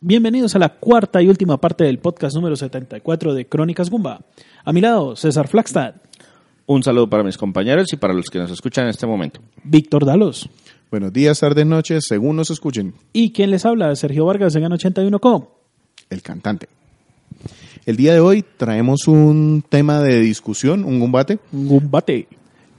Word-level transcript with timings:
Bienvenidos 0.00 0.54
a 0.54 0.60
la 0.60 0.68
cuarta 0.68 1.20
y 1.20 1.28
última 1.28 1.60
parte 1.60 1.82
del 1.82 1.98
podcast 1.98 2.36
número 2.36 2.54
74 2.54 3.34
de 3.34 3.46
Crónicas 3.48 3.90
Gumba. 3.90 4.20
A 4.64 4.72
mi 4.72 4.80
lado, 4.80 5.16
César 5.16 5.48
Flagstad, 5.48 5.94
Un 6.66 6.84
saludo 6.84 7.10
para 7.10 7.24
mis 7.24 7.36
compañeros 7.36 7.92
y 7.92 7.96
para 7.96 8.14
los 8.14 8.26
que 8.26 8.38
nos 8.38 8.50
escuchan 8.52 8.84
en 8.84 8.90
este 8.90 9.08
momento. 9.08 9.40
Víctor 9.64 10.06
Dalos 10.06 10.48
Buenos 10.92 11.12
días, 11.12 11.40
tardes, 11.40 11.66
noches, 11.66 12.04
según 12.06 12.36
nos 12.36 12.50
escuchen, 12.50 12.94
y 13.12 13.32
quien 13.32 13.50
les 13.50 13.66
habla, 13.66 13.94
Sergio 13.96 14.24
Vargas 14.24 14.52
de 14.52 14.60
Gana 14.60 14.76
81 14.76 15.18
Co. 15.18 15.58
el 16.10 16.22
cantante. 16.22 16.68
El 17.84 17.96
día 17.96 18.12
de 18.12 18.20
hoy 18.20 18.44
traemos 18.56 19.08
un 19.08 19.64
tema 19.68 20.00
de 20.00 20.20
discusión, 20.20 20.84
un 20.84 21.00
combate. 21.00 21.40
Gumbate. 21.50 22.28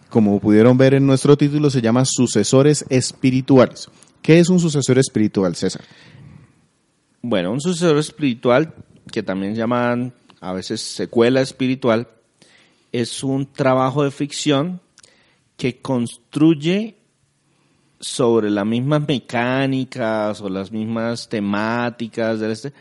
Como 0.10 0.40
pudieron 0.40 0.78
ver 0.78 0.94
en 0.94 1.06
nuestro 1.06 1.36
título, 1.36 1.70
se 1.70 1.82
llama 1.82 2.06
Sucesores 2.06 2.86
Espirituales. 2.90 3.90
¿Qué 4.22 4.40
es 4.40 4.50
un 4.50 4.60
sucesor 4.60 4.98
espiritual, 4.98 5.56
César? 5.56 5.82
Bueno, 7.22 7.52
un 7.52 7.60
sucesor 7.60 7.98
espiritual, 7.98 8.74
que 9.12 9.24
también 9.24 9.54
llaman 9.54 10.14
a 10.40 10.54
veces 10.54 10.80
secuela 10.80 11.42
espiritual, 11.42 12.08
es 12.92 13.24
un 13.24 13.52
trabajo 13.52 14.04
de 14.04 14.12
ficción 14.12 14.80
que 15.58 15.82
construye 15.82 16.96
sobre 18.00 18.50
las 18.50 18.66
mismas 18.66 19.06
mecánicas 19.06 20.40
o 20.40 20.48
las 20.48 20.72
mismas 20.72 21.28
temáticas 21.28 22.40
del 22.40 22.52
este, 22.52 22.72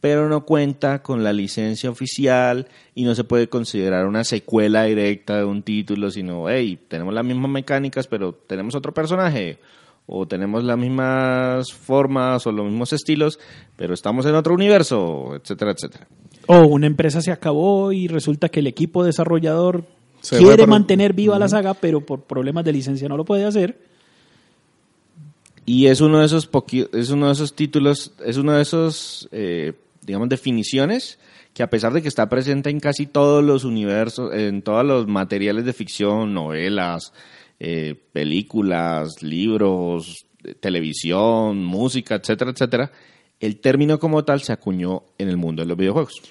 pero 0.00 0.28
no 0.28 0.46
cuenta 0.46 1.02
con 1.02 1.24
la 1.24 1.32
licencia 1.32 1.90
oficial 1.90 2.68
y 2.94 3.02
no 3.02 3.16
se 3.16 3.24
puede 3.24 3.48
considerar 3.48 4.06
una 4.06 4.22
secuela 4.22 4.84
directa 4.84 5.36
de 5.36 5.44
un 5.44 5.62
título, 5.62 6.12
sino, 6.12 6.48
hey, 6.48 6.78
tenemos 6.88 7.12
las 7.12 7.24
mismas 7.24 7.50
mecánicas, 7.50 8.06
pero 8.06 8.32
tenemos 8.32 8.76
otro 8.76 8.94
personaje, 8.94 9.58
o 10.12 10.26
tenemos 10.26 10.64
las 10.64 10.76
mismas 10.76 11.72
formas 11.72 12.44
o 12.46 12.50
los 12.52 12.66
mismos 12.66 12.92
estilos, 12.92 13.38
pero 13.76 13.94
estamos 13.94 14.26
en 14.26 14.34
otro 14.34 14.54
universo, 14.54 15.36
etcétera, 15.36 15.70
etcétera. 15.70 16.08
O 16.46 16.62
una 16.66 16.88
empresa 16.88 17.20
se 17.22 17.30
acabó 17.30 17.92
y 17.92 18.08
resulta 18.08 18.48
que 18.48 18.58
el 18.58 18.66
equipo 18.66 19.04
desarrollador 19.04 19.84
Se 20.20 20.38
quiere 20.38 20.58
por- 20.64 20.68
mantener 20.68 21.12
viva 21.12 21.38
la 21.38 21.48
saga, 21.48 21.74
pero 21.74 22.00
por 22.04 22.22
problemas 22.22 22.64
de 22.64 22.72
licencia 22.72 23.08
no 23.08 23.16
lo 23.16 23.24
puede 23.24 23.44
hacer. 23.44 23.78
Y 25.66 25.86
es 25.86 26.00
uno 26.00 26.18
de 26.18 26.26
esos 26.26 26.50
poqui- 26.50 26.88
es 26.92 27.10
uno 27.10 27.26
de 27.26 27.32
esos 27.32 27.54
títulos, 27.54 28.12
es 28.24 28.36
uno 28.36 28.52
de 28.54 28.62
esos, 28.62 29.28
eh, 29.30 29.74
digamos, 30.02 30.28
definiciones 30.28 31.18
que 31.54 31.62
a 31.62 31.70
pesar 31.70 31.92
de 31.92 32.02
que 32.02 32.08
está 32.08 32.28
presente 32.28 32.70
en 32.70 32.80
casi 32.80 33.06
todos 33.06 33.44
los 33.44 33.64
universos, 33.64 34.34
en 34.34 34.62
todos 34.62 34.84
los 34.84 35.06
materiales 35.06 35.64
de 35.64 35.72
ficción, 35.72 36.32
novelas, 36.34 37.12
eh, 37.60 37.94
películas, 38.12 39.22
libros, 39.22 40.26
eh, 40.42 40.54
televisión, 40.54 41.62
música, 41.62 42.14
etcétera, 42.14 42.52
etcétera, 42.52 42.90
el 43.38 43.60
término 43.60 43.98
como 43.98 44.24
tal 44.24 44.40
se 44.40 44.52
acuñó 44.52 45.02
en 45.18 45.28
el 45.28 45.36
mundo 45.36 45.62
de 45.62 45.68
los 45.68 45.76
videojuegos. 45.76 46.22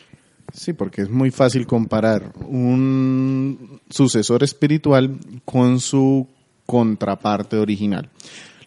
Sí, 0.51 0.73
porque 0.73 1.03
es 1.03 1.09
muy 1.11 1.29
fácil 1.29 1.67
comparar 1.67 2.33
un 2.47 3.79
sucesor 3.91 4.43
espiritual 4.43 5.19
con 5.45 5.79
su 5.79 6.27
contraparte 6.65 7.57
original. 7.57 8.09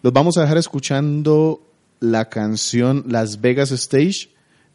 Los 0.01 0.13
vamos 0.13 0.37
a 0.37 0.41
dejar 0.41 0.57
escuchando 0.57 1.61
la 1.99 2.29
canción 2.29 3.03
Las 3.07 3.41
Vegas 3.41 3.71
Stage 3.71 4.29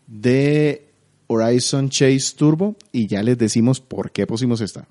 de 0.07 0.91
Horizon 1.27 1.89
Chase 1.89 2.35
Turbo 2.37 2.77
y 2.93 3.07
ya 3.07 3.23
les 3.23 3.39
decimos 3.39 3.81
por 3.81 4.11
qué 4.11 4.27
pusimos 4.27 4.61
esta. 4.61 4.89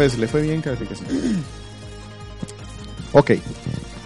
Pues 0.00 0.16
le 0.16 0.28
fue 0.28 0.40
bien 0.40 0.62
calificación. 0.62 1.08
Ok, 3.12 3.32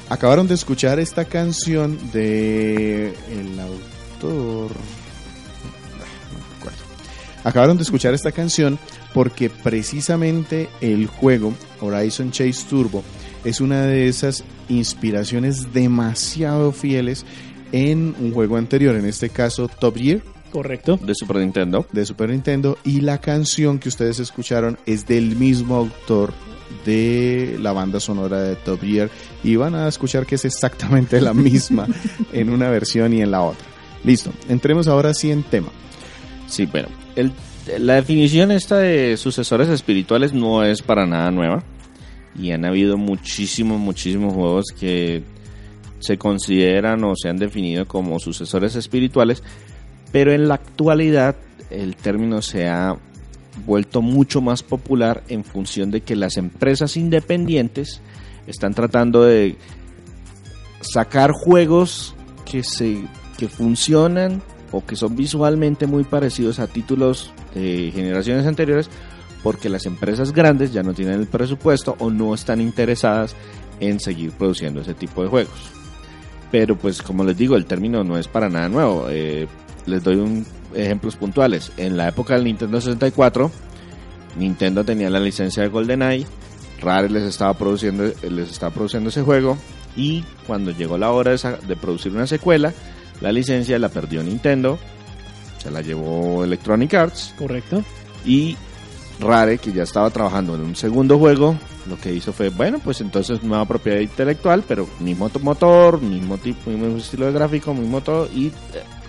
acabaron 0.08 0.48
de 0.48 0.54
escuchar 0.54 0.98
esta 0.98 1.24
canción 1.24 1.96
de 2.10 3.14
el 3.30 3.60
autor. 3.60 4.72
Acabaron 7.44 7.76
de 7.76 7.84
escuchar 7.84 8.12
esta 8.12 8.32
canción 8.32 8.76
porque 9.12 9.48
precisamente 9.50 10.68
el 10.80 11.06
juego 11.06 11.54
Horizon 11.80 12.32
Chase 12.32 12.66
Turbo 12.68 13.04
es 13.44 13.60
una 13.60 13.82
de 13.82 14.08
esas 14.08 14.42
inspiraciones 14.68 15.72
demasiado 15.72 16.72
fieles 16.72 17.24
en 17.70 18.16
un 18.18 18.32
juego 18.32 18.56
anterior, 18.56 18.96
en 18.96 19.06
este 19.06 19.28
caso 19.28 19.68
Top 19.68 19.96
Gear 19.96 20.33
Correcto. 20.54 20.96
De 21.02 21.14
Super 21.16 21.38
Nintendo. 21.38 21.84
de 21.90 22.06
Super 22.06 22.30
Nintendo 22.30 22.78
y 22.84 23.00
la 23.00 23.18
canción 23.18 23.80
que 23.80 23.88
ustedes 23.88 24.20
escucharon 24.20 24.78
es 24.86 25.04
del 25.04 25.34
mismo 25.34 25.74
autor 25.74 26.32
de 26.86 27.58
la 27.60 27.72
banda 27.72 27.98
sonora 27.98 28.40
de 28.40 28.54
Top 28.54 28.80
Gear 28.80 29.10
y 29.42 29.56
van 29.56 29.74
a 29.74 29.88
escuchar 29.88 30.26
que 30.26 30.36
es 30.36 30.44
exactamente 30.44 31.20
la 31.20 31.34
misma 31.34 31.88
en 32.32 32.50
una 32.50 32.70
versión 32.70 33.12
y 33.12 33.20
en 33.20 33.32
la 33.32 33.42
otra. 33.42 33.66
Listo, 34.04 34.32
entremos 34.48 34.86
ahora 34.86 35.12
sí 35.12 35.32
en 35.32 35.42
tema. 35.42 35.68
Sí, 36.46 36.66
bueno, 36.66 36.86
el- 37.16 37.32
la 37.80 37.94
definición 37.94 38.52
esta 38.52 38.78
de 38.78 39.16
sucesores 39.16 39.68
espirituales 39.68 40.32
no 40.34 40.62
es 40.62 40.82
para 40.82 41.04
nada 41.04 41.32
nueva 41.32 41.64
y 42.38 42.52
han 42.52 42.64
habido 42.64 42.96
muchísimos, 42.96 43.80
muchísimos 43.80 44.34
juegos 44.34 44.66
que 44.78 45.24
se 45.98 46.16
consideran 46.16 47.02
o 47.02 47.14
se 47.16 47.28
han 47.28 47.38
definido 47.38 47.86
como 47.88 48.20
sucesores 48.20 48.76
espirituales, 48.76 49.42
pero 50.14 50.32
en 50.32 50.46
la 50.46 50.54
actualidad 50.54 51.34
el 51.70 51.96
término 51.96 52.40
se 52.40 52.68
ha 52.68 52.96
vuelto 53.66 54.00
mucho 54.00 54.40
más 54.40 54.62
popular 54.62 55.24
en 55.26 55.42
función 55.42 55.90
de 55.90 56.02
que 56.02 56.14
las 56.14 56.36
empresas 56.36 56.96
independientes 56.96 58.00
están 58.46 58.74
tratando 58.74 59.24
de 59.24 59.56
sacar 60.82 61.32
juegos 61.32 62.14
que 62.44 62.62
se 62.62 63.02
que 63.36 63.48
funcionan 63.48 64.40
o 64.70 64.86
que 64.86 64.94
son 64.94 65.16
visualmente 65.16 65.88
muy 65.88 66.04
parecidos 66.04 66.60
a 66.60 66.68
títulos 66.68 67.32
de 67.52 67.90
generaciones 67.92 68.46
anteriores 68.46 68.88
porque 69.42 69.68
las 69.68 69.84
empresas 69.84 70.32
grandes 70.32 70.72
ya 70.72 70.84
no 70.84 70.94
tienen 70.94 71.18
el 71.18 71.26
presupuesto 71.26 71.96
o 71.98 72.08
no 72.10 72.34
están 72.34 72.60
interesadas 72.60 73.34
en 73.80 73.98
seguir 73.98 74.30
produciendo 74.30 74.80
ese 74.82 74.94
tipo 74.94 75.24
de 75.24 75.28
juegos. 75.28 75.72
Pero 76.52 76.76
pues 76.76 77.02
como 77.02 77.24
les 77.24 77.36
digo, 77.36 77.56
el 77.56 77.66
término 77.66 78.04
no 78.04 78.16
es 78.16 78.28
para 78.28 78.48
nada 78.48 78.68
nuevo. 78.68 79.08
Eh, 79.10 79.48
les 79.86 80.02
doy 80.02 80.16
un 80.16 80.46
ejemplos 80.74 81.16
puntuales. 81.16 81.72
En 81.76 81.96
la 81.96 82.08
época 82.08 82.34
del 82.34 82.44
Nintendo 82.44 82.80
64, 82.80 83.50
Nintendo 84.36 84.84
tenía 84.84 85.10
la 85.10 85.20
licencia 85.20 85.62
de 85.62 85.68
GoldenEye, 85.68 86.26
Rare 86.80 87.08
les 87.08 87.22
estaba 87.22 87.54
produciendo, 87.54 88.04
les 88.28 88.50
estaba 88.50 88.74
produciendo 88.74 89.08
ese 89.08 89.22
juego 89.22 89.56
y 89.96 90.24
cuando 90.46 90.70
llegó 90.72 90.98
la 90.98 91.12
hora 91.12 91.30
de, 91.32 91.76
producir 91.76 92.12
una 92.12 92.26
secuela, 92.26 92.72
la 93.20 93.30
licencia 93.32 93.78
la 93.78 93.88
perdió 93.88 94.22
Nintendo, 94.22 94.78
se 95.62 95.70
la 95.70 95.80
llevó 95.80 96.42
Electronic 96.44 96.92
Arts 96.94 97.34
Correcto. 97.38 97.82
y 98.24 98.56
Rare, 99.20 99.58
que 99.58 99.72
ya 99.72 99.84
estaba 99.84 100.10
trabajando 100.10 100.56
en 100.56 100.62
un 100.62 100.74
segundo 100.74 101.16
juego, 101.18 101.56
lo 101.88 101.96
que 102.00 102.12
hizo 102.12 102.32
fue, 102.32 102.48
bueno, 102.48 102.80
pues 102.82 103.00
entonces 103.00 103.44
nueva 103.44 103.64
propiedad 103.64 104.00
intelectual, 104.00 104.64
pero 104.66 104.88
mismo 104.98 105.28
to- 105.28 105.38
motor, 105.38 106.02
mismo 106.02 106.36
tipo, 106.38 106.68
mismo 106.70 106.96
estilo 106.96 107.26
de 107.26 107.32
gráfico, 107.32 107.72
mismo 107.72 108.00
todo, 108.00 108.28
y 108.34 108.48
eh, 108.48 108.52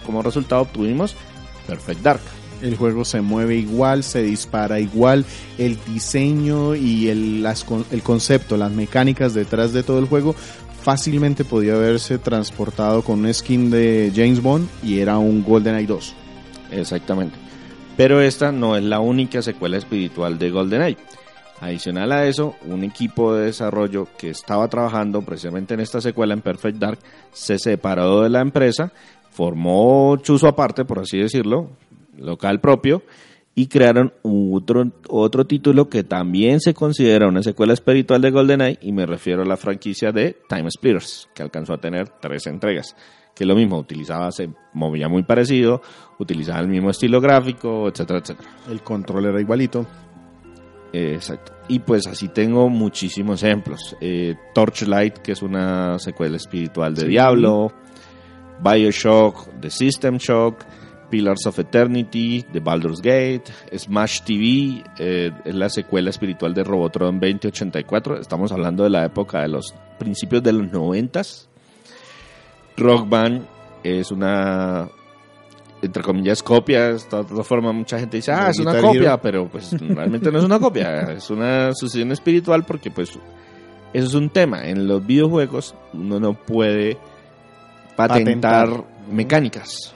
como 0.06 0.22
resultado 0.22 0.62
obtuvimos 0.62 1.16
Perfect 1.68 2.02
Dark. 2.02 2.22
El 2.62 2.78
juego 2.78 3.04
se 3.04 3.22
mueve 3.22 3.58
igual, 3.58 4.04
se 4.04 4.24
dispara 4.24 4.80
igual, 4.80 5.26
el 5.58 5.78
diseño 5.86 6.74
y 6.76 7.10
el, 7.10 7.44
las 7.44 7.66
el 7.92 8.02
concepto, 8.02 8.56
las 8.56 8.72
mecánicas 8.72 9.34
detrás 9.34 9.74
de 9.74 9.84
todo 9.84 10.00
el 10.00 10.08
juego 10.08 10.36
fácilmente 10.82 11.44
podía 11.44 11.74
haberse 11.74 12.20
transportado 12.20 13.02
con 13.02 13.26
un 13.26 13.34
skin 13.34 13.72
de 13.72 14.12
James 14.16 14.42
Bond 14.42 14.70
y 14.84 15.00
era 15.00 15.18
un 15.18 15.44
GoldenEye 15.44 15.88
2. 15.88 16.14
Exactamente. 16.72 17.36
Pero 17.98 18.22
esta 18.22 18.52
no 18.52 18.76
es 18.76 18.84
la 18.84 19.00
única 19.00 19.42
secuela 19.42 19.78
espiritual 19.78 20.38
de 20.38 20.52
GoldenEye. 20.52 20.98
Adicional 21.62 22.12
a 22.12 22.28
eso, 22.28 22.56
un 22.66 22.84
equipo 22.84 23.34
de 23.34 23.46
desarrollo 23.46 24.10
que 24.18 24.30
estaba 24.30 24.68
trabajando 24.68 25.22
precisamente 25.22 25.74
en 25.74 25.80
esta 25.80 26.02
secuela 26.02 26.34
en 26.34 26.42
Perfect 26.42 26.78
Dark 26.78 27.00
se 27.32 27.58
separó 27.58 28.22
de 28.22 28.30
la 28.30 28.42
empresa, 28.42 28.92
formó 29.36 30.16
chuzo 30.22 30.48
aparte, 30.48 30.86
por 30.86 31.00
así 31.00 31.18
decirlo, 31.18 31.70
local 32.18 32.62
propio, 32.62 33.04
y 33.54 33.68
crearon 33.68 34.14
otro, 34.24 34.86
otro 35.10 35.46
título 35.46 35.90
que 35.90 36.04
también 36.04 36.60
se 36.62 36.74
considera 36.74 37.28
una 37.28 37.44
secuela 37.44 37.74
espiritual 37.74 38.22
de 38.22 38.32
GoldenEye, 38.32 38.80
y 38.82 38.94
me 38.94 39.06
refiero 39.06 39.42
a 39.42 39.46
la 39.46 39.58
franquicia 39.58 40.12
de 40.14 40.38
Time 40.48 40.70
Splitters, 40.72 41.30
que 41.34 41.44
alcanzó 41.44 41.74
a 41.74 41.78
tener 41.78 42.10
tres 42.22 42.48
entregas. 42.48 42.96
Que 43.36 43.46
lo 43.46 43.56
mismo, 43.56 43.78
utilizaba, 43.78 44.32
se 44.32 44.50
movía 44.72 45.10
muy 45.10 45.24
parecido, 45.24 45.82
utilizaba 46.20 46.62
el 46.62 46.70
mismo 46.70 46.90
estilo 46.90 47.20
gráfico, 47.20 47.90
etcétera, 47.90 48.20
etcétera. 48.20 48.50
El 48.70 48.82
control 48.82 49.26
era 49.26 49.42
igualito. 49.42 49.86
Exacto. 50.94 51.52
Y 51.68 51.80
pues 51.80 52.08
así 52.08 52.30
tengo 52.30 52.70
muchísimos 52.70 53.44
ejemplos. 53.44 53.98
Eh, 54.00 54.36
Torchlight, 54.54 55.18
que 55.18 55.34
es 55.34 55.42
una 55.42 56.00
secuela 56.00 56.38
espiritual 56.38 56.96
de 56.96 57.02
Sí. 57.02 57.08
Diablo. 57.08 57.74
Bioshock, 58.62 59.60
The 59.62 59.70
System 59.70 60.18
Shock. 60.18 60.66
Pillars 61.10 61.46
of 61.46 61.60
Eternity, 61.60 62.44
The 62.52 62.60
Baldur's 62.60 63.00
Gate. 63.00 63.44
Smash 63.78 64.22
TV, 64.22 64.84
eh, 64.98 65.32
es 65.46 65.56
la 65.56 65.70
secuela 65.70 66.10
espiritual 66.10 66.54
de 66.54 66.64
Robotron 66.64 67.20
2084. 67.20 68.20
Estamos 68.20 68.52
hablando 68.52 68.84
de 68.84 68.90
la 68.90 69.06
época 69.06 69.42
de 69.42 69.50
los 69.50 69.74
principios 69.98 70.44
de 70.44 70.54
los 70.54 70.72
noventas. 70.72 71.48
Rock 72.76 73.08
Band 73.08 73.46
es 73.84 74.12
una 74.12 74.90
entre 75.82 76.02
comillas 76.02 76.42
copia, 76.42 76.94
de 76.94 77.00
todas 77.00 77.46
formas 77.46 77.76
mucha 77.76 78.00
gente 78.00 78.18
dice, 78.18 78.32
ah, 78.32 78.50
es 78.50 78.60
una 78.60 78.82
copia, 78.82 79.12
Hero. 79.12 79.20
pero 79.22 79.48
pues 79.48 79.72
realmente 79.80 80.32
no 80.32 80.40
es 80.40 80.46
una 80.46 80.60
copia, 80.60 81.02
es 81.12 81.30
una 81.30 81.74
sucesión 81.76 82.12
espiritual 82.12 82.64
porque 82.66 82.90
pues 82.90 83.10
eso 83.10 84.08
es 84.08 84.14
un 84.16 84.30
tema. 84.30 84.68
En 84.68 84.88
los 84.88 85.06
videojuegos 85.06 85.76
uno 85.94 86.20
no 86.20 86.34
puede 86.34 86.98
patentar, 87.96 88.68
Patentar. 88.68 88.84
mecánicas. 89.12 89.94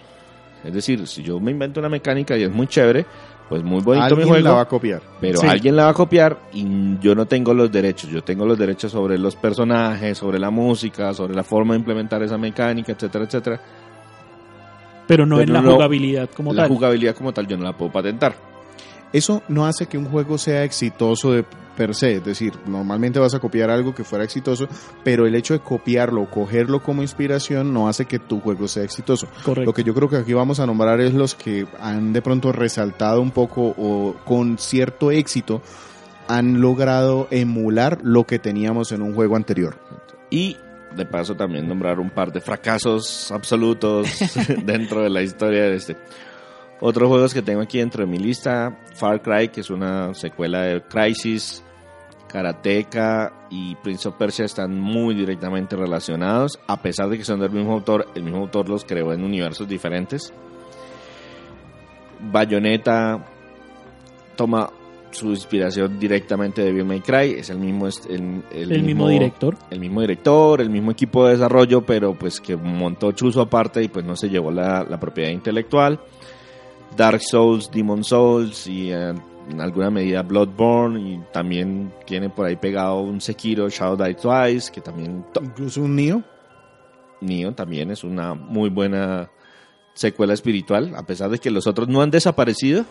Es 0.63 0.73
decir, 0.73 1.07
si 1.07 1.23
yo 1.23 1.39
me 1.39 1.51
invento 1.51 1.79
una 1.79 1.89
mecánica 1.89 2.37
y 2.37 2.43
es 2.43 2.51
muy 2.51 2.67
chévere, 2.67 3.05
pues 3.47 3.63
muy 3.63 3.81
bonito 3.81 4.05
mi 4.15 4.21
Alguien 4.21 4.27
juego, 4.27 4.43
la 4.43 4.53
va 4.53 4.61
a 4.61 4.67
copiar. 4.67 5.01
pero 5.19 5.39
Sí. 5.39 5.47
alguien 5.47 5.75
la 5.75 5.85
va 5.85 5.89
a 5.91 5.93
copiar 5.93 6.37
y 6.53 6.99
yo 6.99 7.15
no 7.15 7.25
tengo 7.25 7.53
los 7.53 7.71
derechos. 7.71 8.09
Yo 8.11 8.21
tengo 8.23 8.45
los 8.45 8.57
derechos 8.59 8.91
sobre 8.91 9.17
los 9.17 9.35
personajes, 9.35 10.17
sobre 10.17 10.37
la 10.37 10.49
música, 10.51 11.13
sobre 11.13 11.33
la 11.33 11.43
forma 11.43 11.73
de 11.73 11.79
implementar 11.79 12.21
esa 12.23 12.37
mecánica, 12.37 12.91
etcétera, 12.91 13.25
etcétera. 13.25 13.59
Pero 15.07 15.25
no 15.25 15.37
Pero 15.37 15.47
en 15.47 15.53
la 15.65 15.71
jugabilidad 15.71 16.29
como 16.35 16.53
la 16.53 16.63
tal. 16.63 16.71
jugabilidad 16.71 17.15
como 17.15 17.31
tal 17.33 17.47
yo 17.47 17.57
no 17.57 17.63
la 17.63 17.73
puedo 17.75 17.91
patentar. 17.91 18.35
Eso 19.11 19.41
no 19.47 19.65
hace 19.65 19.87
que 19.87 19.97
un 19.97 20.05
juego 20.05 20.37
sea 20.37 20.63
exitoso 20.63 21.31
de 21.31 21.43
per 21.79 21.95
se, 21.95 22.17
es 22.17 22.25
decir, 22.25 22.51
normalmente 22.65 23.19
vas 23.19 23.33
a 23.33 23.39
copiar 23.39 23.69
algo 23.69 23.95
que 23.95 24.03
fuera 24.03 24.25
exitoso, 24.25 24.67
pero 25.01 25.25
el 25.25 25.33
hecho 25.33 25.53
de 25.53 25.61
copiarlo, 25.61 26.29
cogerlo 26.29 26.83
como 26.83 27.03
inspiración, 27.03 27.73
no 27.73 27.87
hace 27.87 28.03
que 28.03 28.19
tu 28.19 28.41
juego 28.41 28.67
sea 28.67 28.83
exitoso. 28.83 29.29
Correcto. 29.45 29.63
Lo 29.63 29.73
que 29.73 29.85
yo 29.85 29.93
creo 29.93 30.09
que 30.09 30.17
aquí 30.17 30.33
vamos 30.33 30.59
a 30.59 30.65
nombrar 30.65 30.99
es 30.99 31.13
los 31.13 31.35
que 31.35 31.65
han 31.79 32.11
de 32.11 32.21
pronto 32.21 32.51
resaltado 32.51 33.21
un 33.21 33.31
poco 33.31 33.73
o 33.77 34.17
con 34.25 34.57
cierto 34.57 35.09
éxito 35.09 35.61
han 36.27 36.59
logrado 36.59 37.29
emular 37.31 37.99
lo 38.03 38.25
que 38.25 38.39
teníamos 38.39 38.91
en 38.91 39.01
un 39.01 39.15
juego 39.15 39.37
anterior. 39.37 39.77
Y 40.29 40.57
de 40.97 41.05
paso 41.05 41.33
también 41.33 41.65
nombrar 41.65 41.97
un 42.01 42.09
par 42.09 42.33
de 42.33 42.41
fracasos 42.41 43.31
absolutos 43.31 44.19
dentro 44.65 45.01
de 45.01 45.09
la 45.09 45.21
historia 45.21 45.61
de 45.61 45.75
este. 45.77 45.95
Otros 46.81 47.07
juegos 47.07 47.33
que 47.33 47.41
tengo 47.41 47.61
aquí 47.61 47.77
dentro 47.77 48.05
de 48.05 48.11
mi 48.11 48.19
lista, 48.19 48.77
Far 48.95 49.21
Cry, 49.21 49.47
que 49.47 49.61
es 49.61 49.69
una 49.69 50.13
secuela 50.13 50.63
de 50.63 50.81
Crisis, 50.81 51.63
Karateka 52.31 53.47
y 53.49 53.75
Prince 53.75 54.07
of 54.07 54.15
Persia 54.15 54.45
están 54.45 54.79
muy 54.79 55.15
directamente 55.15 55.75
relacionados, 55.75 56.59
a 56.67 56.81
pesar 56.81 57.09
de 57.09 57.17
que 57.17 57.25
son 57.25 57.39
del 57.39 57.51
mismo 57.51 57.73
autor, 57.73 58.07
el 58.15 58.23
mismo 58.23 58.39
autor 58.39 58.69
los 58.69 58.85
creó 58.85 59.11
en 59.11 59.23
universos 59.23 59.67
diferentes. 59.67 60.31
Bayonetta 62.31 63.25
toma 64.35 64.69
su 65.11 65.29
inspiración 65.29 65.99
directamente 65.99 66.61
de 66.61 66.67
Devil 66.67 66.85
May 66.85 67.01
Cry, 67.01 67.31
es 67.39 67.49
el 67.49 67.57
mismo 67.57 67.87
el, 67.87 68.43
el 68.51 68.83
mismo 68.83 69.09
director. 69.09 69.57
el 69.71 69.79
mismo 69.79 70.01
director, 70.01 70.61
el 70.61 70.69
mismo 70.69 70.91
equipo 70.91 71.25
de 71.25 71.33
desarrollo, 71.33 71.81
pero 71.85 72.13
pues 72.13 72.39
que 72.39 72.55
montó 72.55 73.11
Chuzo 73.11 73.41
aparte 73.41 73.81
y 73.81 73.87
pues 73.87 74.05
no 74.05 74.15
se 74.15 74.29
llevó 74.29 74.51
la, 74.51 74.83
la 74.83 74.99
propiedad 74.99 75.31
intelectual. 75.31 75.99
Dark 76.95 77.21
Souls, 77.21 77.69
Demon 77.71 78.03
Souls 78.03 78.67
y 78.67 78.91
eh, 78.91 79.13
en 79.49 79.61
alguna 79.61 79.89
medida 79.89 80.21
Bloodborne 80.21 80.99
y 80.99 81.21
también 81.33 81.91
tiene 82.05 82.29
por 82.29 82.45
ahí 82.45 82.55
pegado 82.55 83.01
un 83.01 83.19
Sekiro, 83.19 83.69
Shadow 83.69 83.97
Die 83.97 84.13
Twice, 84.13 84.71
que 84.71 84.81
también 84.81 85.25
Incluso 85.41 85.81
un 85.81 85.95
Neo. 85.95 86.23
Nioh 87.21 87.53
también 87.53 87.91
es 87.91 88.03
una 88.03 88.33
muy 88.33 88.69
buena 88.69 89.29
secuela 89.93 90.33
espiritual, 90.33 90.93
a 90.95 91.03
pesar 91.03 91.29
de 91.29 91.39
que 91.39 91.51
los 91.51 91.67
otros 91.67 91.87
no 91.87 92.01
han 92.01 92.11
desaparecido, 92.11 92.85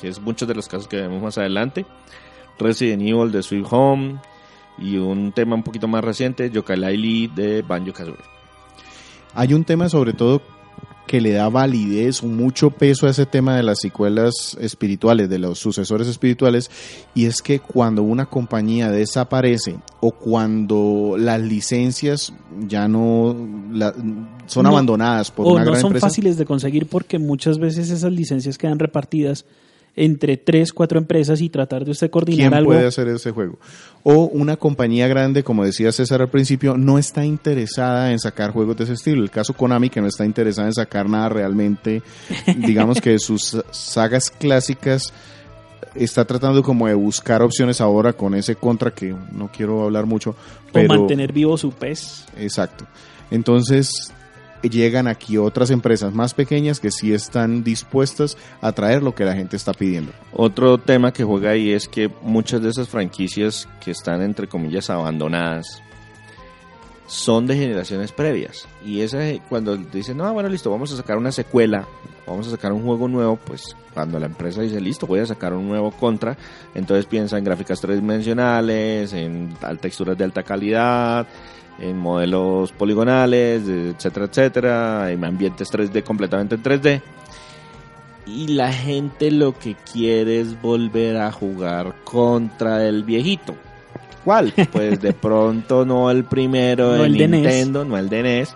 que 0.00 0.08
es 0.08 0.20
muchos 0.20 0.48
de 0.48 0.54
los 0.54 0.68
casos 0.68 0.88
que 0.88 0.96
vemos 0.96 1.22
más 1.22 1.36
adelante. 1.38 1.84
Resident 2.58 3.02
Evil 3.02 3.30
de 3.30 3.42
Sweet 3.42 3.66
Home 3.70 4.18
y 4.78 4.96
un 4.96 5.32
tema 5.32 5.54
un 5.54 5.62
poquito 5.62 5.88
más 5.88 6.02
reciente, 6.02 6.50
Yooka-Laylee 6.50 7.34
de 7.34 7.62
Banjo-Kazooie. 7.62 8.16
Hay 9.34 9.52
un 9.52 9.64
tema 9.64 9.88
sobre 9.88 10.14
todo 10.14 10.40
que 11.06 11.20
le 11.20 11.32
da 11.32 11.48
validez, 11.48 12.22
mucho 12.22 12.70
peso 12.70 13.06
a 13.06 13.10
ese 13.10 13.26
tema 13.26 13.56
de 13.56 13.62
las 13.62 13.78
secuelas 13.80 14.56
espirituales, 14.60 15.28
de 15.28 15.38
los 15.38 15.58
sucesores 15.58 16.08
espirituales, 16.08 16.70
y 17.14 17.26
es 17.26 17.42
que 17.42 17.60
cuando 17.60 18.02
una 18.02 18.26
compañía 18.26 18.90
desaparece 18.90 19.76
o 20.00 20.10
cuando 20.12 21.14
las 21.18 21.40
licencias 21.40 22.32
ya 22.66 22.88
no 22.88 23.36
la- 23.72 23.94
son 24.46 24.64
No, 24.64 24.70
abandonadas 24.70 25.30
por 25.30 25.46
o 25.46 25.50
una 25.52 25.64
no 25.64 25.70
gran 25.70 25.80
son 25.80 25.88
empresa, 25.90 26.06
fáciles 26.08 26.36
de 26.36 26.44
conseguir 26.44 26.86
porque 26.86 27.18
muchas 27.18 27.58
veces 27.58 27.90
esas 27.90 28.12
licencias 28.12 28.58
quedan 28.58 28.78
repartidas 28.78 29.44
entre 29.96 30.36
tres, 30.36 30.72
cuatro 30.72 30.98
empresas 30.98 31.40
y 31.40 31.48
tratar 31.48 31.84
de 31.84 31.90
usted 31.90 32.10
coordinar 32.10 32.50
¿quién 32.50 32.54
algo. 32.54 32.72
puede 32.72 32.86
hacer 32.86 33.08
ese 33.08 33.30
juego? 33.32 33.58
O 34.04 34.26
una 34.26 34.56
compañía 34.56 35.08
grande, 35.08 35.42
como 35.42 35.64
decía 35.64 35.90
César 35.90 36.20
al 36.20 36.28
principio, 36.28 36.76
no 36.76 36.98
está 36.98 37.24
interesada 37.24 38.12
en 38.12 38.18
sacar 38.18 38.52
juegos 38.52 38.76
de 38.76 38.84
ese 38.84 38.92
estilo. 38.92 39.22
El 39.22 39.30
caso 39.30 39.54
Konami, 39.54 39.88
que 39.88 40.00
no 40.02 40.06
está 40.06 40.24
interesada 40.24 40.68
en 40.68 40.74
sacar 40.74 41.08
nada 41.08 41.30
realmente, 41.30 42.02
digamos 42.58 43.00
que 43.00 43.18
sus 43.18 43.56
sagas 43.70 44.30
clásicas 44.30 45.12
está 45.94 46.26
tratando 46.26 46.62
como 46.62 46.86
de 46.86 46.94
buscar 46.94 47.42
opciones 47.42 47.80
ahora 47.80 48.12
con 48.12 48.34
ese 48.34 48.54
contra 48.56 48.90
que 48.92 49.14
no 49.32 49.50
quiero 49.50 49.82
hablar 49.84 50.04
mucho, 50.04 50.36
pero 50.72 50.92
O 50.92 50.98
mantener 50.98 51.32
vivo 51.32 51.56
su 51.56 51.70
pez. 51.72 52.26
exacto. 52.36 52.86
Entonces 53.30 54.12
llegan 54.62 55.08
aquí 55.08 55.38
otras 55.38 55.70
empresas 55.70 56.12
más 56.14 56.34
pequeñas 56.34 56.80
que 56.80 56.90
sí 56.90 57.12
están 57.12 57.62
dispuestas 57.64 58.36
a 58.60 58.72
traer 58.72 59.02
lo 59.02 59.14
que 59.14 59.24
la 59.24 59.34
gente 59.34 59.56
está 59.56 59.72
pidiendo. 59.72 60.12
Otro 60.32 60.78
tema 60.78 61.12
que 61.12 61.24
juega 61.24 61.50
ahí 61.50 61.72
es 61.72 61.88
que 61.88 62.10
muchas 62.22 62.62
de 62.62 62.70
esas 62.70 62.88
franquicias 62.88 63.68
que 63.84 63.90
están 63.90 64.22
entre 64.22 64.48
comillas 64.48 64.90
abandonadas 64.90 65.82
son 67.06 67.46
de 67.46 67.56
generaciones 67.56 68.12
previas. 68.12 68.66
Y 68.84 69.00
esa, 69.00 69.18
cuando 69.48 69.76
dicen, 69.76 70.16
no, 70.16 70.32
bueno, 70.32 70.48
listo, 70.48 70.70
vamos 70.70 70.92
a 70.92 70.96
sacar 70.96 71.16
una 71.16 71.32
secuela, 71.32 71.86
vamos 72.26 72.48
a 72.48 72.50
sacar 72.50 72.72
un 72.72 72.82
juego 72.82 73.08
nuevo, 73.08 73.36
pues 73.36 73.76
cuando 73.94 74.18
la 74.18 74.26
empresa 74.26 74.60
dice, 74.62 74.80
listo, 74.80 75.06
voy 75.06 75.20
a 75.20 75.26
sacar 75.26 75.54
un 75.54 75.68
nuevo 75.68 75.90
contra, 75.92 76.36
entonces 76.74 77.06
piensa 77.06 77.38
en 77.38 77.44
gráficas 77.44 77.80
tridimensionales, 77.80 79.12
en 79.12 79.56
texturas 79.80 80.18
de 80.18 80.24
alta 80.24 80.42
calidad, 80.42 81.26
en 81.78 81.98
modelos 81.98 82.72
poligonales, 82.72 83.68
etcétera, 83.68 84.26
etcétera, 84.26 85.10
en 85.10 85.24
ambientes 85.24 85.70
3D 85.72 86.02
completamente 86.02 86.54
en 86.54 86.62
3D. 86.62 87.02
Y 88.26 88.48
la 88.48 88.72
gente 88.72 89.30
lo 89.30 89.56
que 89.56 89.76
quiere 89.92 90.40
es 90.40 90.60
volver 90.60 91.16
a 91.18 91.30
jugar 91.30 91.94
contra 92.02 92.86
el 92.86 93.04
viejito. 93.04 93.54
¿Cuál? 94.24 94.52
Pues 94.72 95.00
de 95.00 95.12
pronto 95.12 95.84
no 95.84 96.10
el 96.10 96.24
primero 96.24 96.96
No 96.96 97.02
de 97.02 97.06
el 97.06 97.18
de 97.18 97.28
NES. 97.28 97.40
Nintendo, 97.42 97.84
no 97.84 97.96
el 97.96 98.08
de 98.08 98.22
NES, 98.22 98.54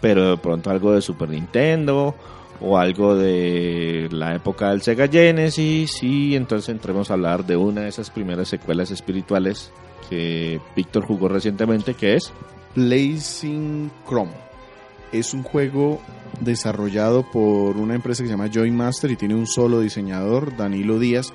pero 0.00 0.30
de 0.30 0.36
pronto 0.36 0.70
algo 0.70 0.92
de 0.92 1.00
Super 1.00 1.28
Nintendo 1.28 2.14
o 2.60 2.78
algo 2.78 3.14
de 3.14 4.08
la 4.10 4.34
época 4.34 4.70
del 4.70 4.82
Sega 4.82 5.06
Genesis 5.08 6.02
y 6.02 6.34
entonces 6.34 6.68
entremos 6.68 7.10
a 7.10 7.14
hablar 7.14 7.44
de 7.44 7.56
una 7.56 7.82
de 7.82 7.88
esas 7.88 8.10
primeras 8.10 8.48
secuelas 8.48 8.90
espirituales 8.90 9.70
que 10.08 10.60
Víctor 10.74 11.06
jugó 11.06 11.28
recientemente, 11.28 11.94
que 11.94 12.14
es 12.14 12.32
Blazing 12.74 13.90
Chrome. 14.06 14.32
Es 15.12 15.32
un 15.32 15.42
juego 15.42 16.00
desarrollado 16.40 17.30
por 17.30 17.76
una 17.76 17.94
empresa 17.94 18.22
que 18.22 18.28
se 18.28 18.34
llama 18.34 18.50
Joy 18.50 18.70
Master 18.70 19.10
y 19.10 19.16
tiene 19.16 19.34
un 19.34 19.46
solo 19.46 19.80
diseñador, 19.80 20.56
Danilo 20.56 20.98
Díaz. 20.98 21.32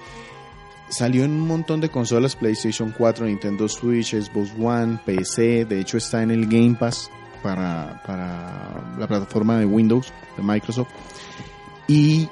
Salió 0.90 1.24
en 1.24 1.32
un 1.32 1.48
montón 1.48 1.82
de 1.82 1.90
consolas, 1.90 2.36
PlayStation 2.36 2.94
4, 2.98 3.28
Nintendo 3.28 3.68
Switch, 3.70 4.16
Xbox 4.16 4.52
One, 4.60 5.00
PC, 5.06 5.66
de 5.66 5.80
hecho 5.80 5.98
está 5.98 6.24
en 6.24 6.32
el 6.32 6.48
Game 6.48 6.76
Pass 6.80 7.12
para, 7.44 8.02
para 8.06 8.96
la 8.98 9.08
plataforma 9.08 9.60
de 9.60 9.66
Windows 9.66 10.12
de 10.36 10.44
Microsoft. 10.44 10.90
Y 11.88 12.28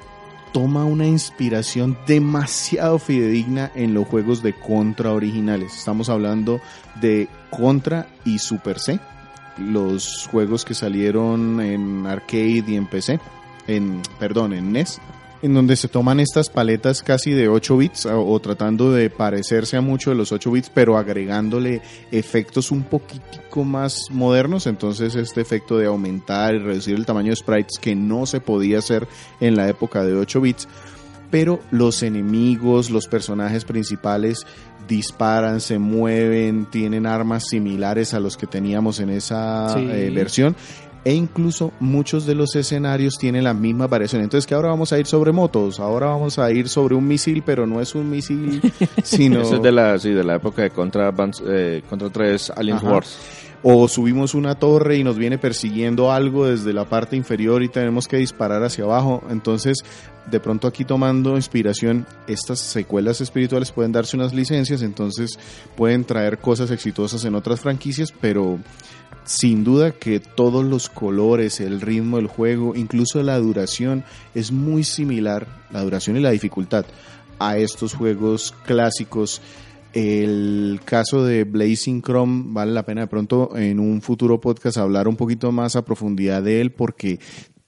toma 0.53 0.85
una 0.85 1.05
inspiración 1.05 1.97
demasiado 2.07 2.99
fidedigna 2.99 3.71
en 3.75 3.93
los 3.93 4.07
juegos 4.07 4.41
de 4.43 4.53
Contra 4.53 5.11
originales. 5.11 5.75
Estamos 5.75 6.09
hablando 6.09 6.59
de 7.01 7.27
Contra 7.49 8.07
y 8.25 8.39
Super 8.39 8.79
C, 8.79 8.99
los 9.57 10.27
juegos 10.27 10.65
que 10.65 10.73
salieron 10.73 11.61
en 11.61 12.05
arcade 12.05 12.63
y 12.67 12.75
en 12.75 12.87
PC, 12.87 13.19
en 13.67 14.01
perdón, 14.19 14.53
en 14.53 14.71
NES 14.71 14.99
en 15.41 15.53
donde 15.53 15.75
se 15.75 15.87
toman 15.87 16.19
estas 16.19 16.49
paletas 16.49 17.03
casi 17.03 17.31
de 17.31 17.47
8 17.47 17.77
bits 17.77 18.05
o, 18.07 18.25
o, 18.27 18.39
tratando 18.39 18.91
de 18.91 19.09
parecerse 19.09 19.77
a 19.77 19.81
mucho 19.81 20.09
de 20.09 20.15
los 20.15 20.31
8 20.31 20.51
bits, 20.51 20.71
pero 20.73 20.97
agregándole 20.97 21.81
efectos 22.11 22.71
un 22.71 22.83
poquitico 22.83 23.63
más 23.63 24.01
modernos. 24.11 24.67
Entonces 24.67 25.15
este 25.15 25.41
efecto 25.41 25.77
de 25.77 25.85
aumentar 25.87 26.55
y 26.55 26.59
reducir 26.59 26.95
el 26.95 27.05
tamaño 27.05 27.29
de 27.29 27.35
sprites 27.35 27.77
que 27.79 27.95
no 27.95 28.25
se 28.25 28.39
podía 28.41 28.79
hacer 28.79 29.07
en 29.39 29.55
la 29.55 29.67
época 29.69 30.03
de 30.03 30.15
8 30.15 30.41
bits. 30.41 30.67
Pero 31.29 31.59
los 31.71 32.03
enemigos, 32.03 32.89
los 32.89 33.07
personajes 33.07 33.65
principales 33.65 34.45
disparan, 34.87 35.59
se 35.59 35.77
mueven, 35.79 36.65
tienen 36.67 37.05
armas 37.05 37.49
similares 37.49 38.13
a 38.13 38.21
los 38.21 38.37
que 38.37 38.47
teníamos 38.47 39.01
en 39.01 39.09
esa 39.09 39.73
Sí. 39.73 39.79
eh, 39.91 40.09
versión 40.15 40.55
e 41.07 41.13
incluso 41.13 41.71
muchos 41.79 42.25
de 42.25 42.35
los 42.35 42.53
escenarios 42.57 43.17
tienen 43.17 43.45
la 43.45 43.53
misma 43.53 43.87
variación. 43.87 44.21
Entonces 44.23 44.45
que 44.45 44.53
ahora 44.53 44.67
vamos 44.67 44.91
a 44.91 44.99
ir 44.99 45.05
sobre 45.05 45.31
motos, 45.31 45.79
ahora 45.79 46.07
vamos 46.07 46.37
a 46.37 46.51
ir 46.51 46.67
sobre 46.67 46.95
un 46.95 47.07
misil, 47.07 47.43
pero 47.45 47.65
no 47.65 47.79
es 47.79 47.95
un 47.95 48.09
misil, 48.09 48.61
sino 49.03 49.39
Eso 49.39 49.55
es 49.55 49.61
de 49.61 49.71
la, 49.71 49.97
sí, 49.99 50.09
de 50.09 50.25
la 50.25 50.35
época 50.35 50.63
de 50.63 50.69
Contra, 50.69 51.13
eh, 51.47 51.81
Contra 51.89 52.09
3 52.09 52.51
Alien 52.57 52.75
Ajá. 52.75 52.91
Wars. 52.91 53.17
o 53.63 53.87
subimos 53.87 54.35
una 54.35 54.55
torre 54.55 54.97
y 54.97 55.05
nos 55.05 55.17
viene 55.17 55.37
persiguiendo 55.37 56.11
algo 56.11 56.45
desde 56.45 56.73
la 56.73 56.83
parte 56.83 57.15
inferior 57.15 57.63
y 57.63 57.69
tenemos 57.69 58.09
que 58.09 58.17
disparar 58.17 58.61
hacia 58.65 58.83
abajo. 58.83 59.23
Entonces, 59.29 59.77
de 60.29 60.41
pronto 60.41 60.67
aquí 60.67 60.83
tomando 60.83 61.37
inspiración, 61.37 62.05
estas 62.27 62.59
secuelas 62.59 63.21
espirituales 63.21 63.71
pueden 63.71 63.93
darse 63.93 64.17
unas 64.17 64.33
licencias, 64.33 64.81
entonces 64.81 65.39
pueden 65.77 66.03
traer 66.03 66.39
cosas 66.39 66.69
exitosas 66.69 67.23
en 67.23 67.33
otras 67.35 67.61
franquicias, 67.61 68.13
pero 68.19 68.59
sin 69.27 69.65
duda 69.65 69.91
que 69.91 70.21
todos 70.21 70.65
los 70.65 70.87
colores, 70.87 71.59
el 71.59 71.81
ritmo 71.81 72.15
del 72.15 72.27
juego, 72.27 72.75
incluso 72.75 73.21
la 73.21 73.37
duración 73.37 74.05
es 74.33 74.53
muy 74.53 74.85
similar, 74.85 75.65
la 75.69 75.83
duración 75.83 76.15
y 76.15 76.21
la 76.21 76.31
dificultad, 76.31 76.85
a 77.37 77.57
estos 77.57 77.93
juegos 77.93 78.55
clásicos. 78.65 79.41
El 79.91 80.79
caso 80.85 81.25
de 81.25 81.43
Blazing 81.43 82.01
Chrome 82.01 82.45
vale 82.47 82.71
la 82.71 82.85
pena 82.85 83.01
de 83.01 83.07
pronto 83.07 83.55
en 83.57 83.81
un 83.81 84.01
futuro 84.01 84.39
podcast 84.39 84.77
hablar 84.77 85.09
un 85.09 85.17
poquito 85.17 85.51
más 85.51 85.75
a 85.75 85.83
profundidad 85.83 86.41
de 86.41 86.61
él 86.61 86.71
porque 86.71 87.19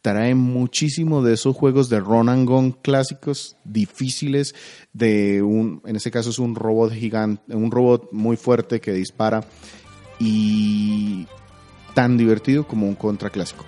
trae 0.02 0.36
muchísimo 0.36 1.22
de 1.24 1.34
esos 1.34 1.58
juegos 1.58 1.90
de 1.90 2.00
run 2.00 2.30
and 2.30 2.48
gun 2.48 2.72
clásicos 2.72 3.58
difíciles 3.66 4.56
de 4.94 5.42
un 5.42 5.82
en 5.86 5.98
este 5.98 6.10
caso 6.10 6.30
es 6.30 6.40
un 6.40 6.56
robot 6.56 6.94
gigante, 6.94 7.54
un 7.54 7.70
robot 7.70 8.14
muy 8.14 8.38
fuerte 8.38 8.80
que 8.80 8.94
dispara 8.94 9.44
y 10.20 11.28
tan 11.94 12.18
divertido 12.18 12.66
como 12.68 12.88
un 12.88 12.96
contra 12.96 13.30
clásico. 13.30 13.66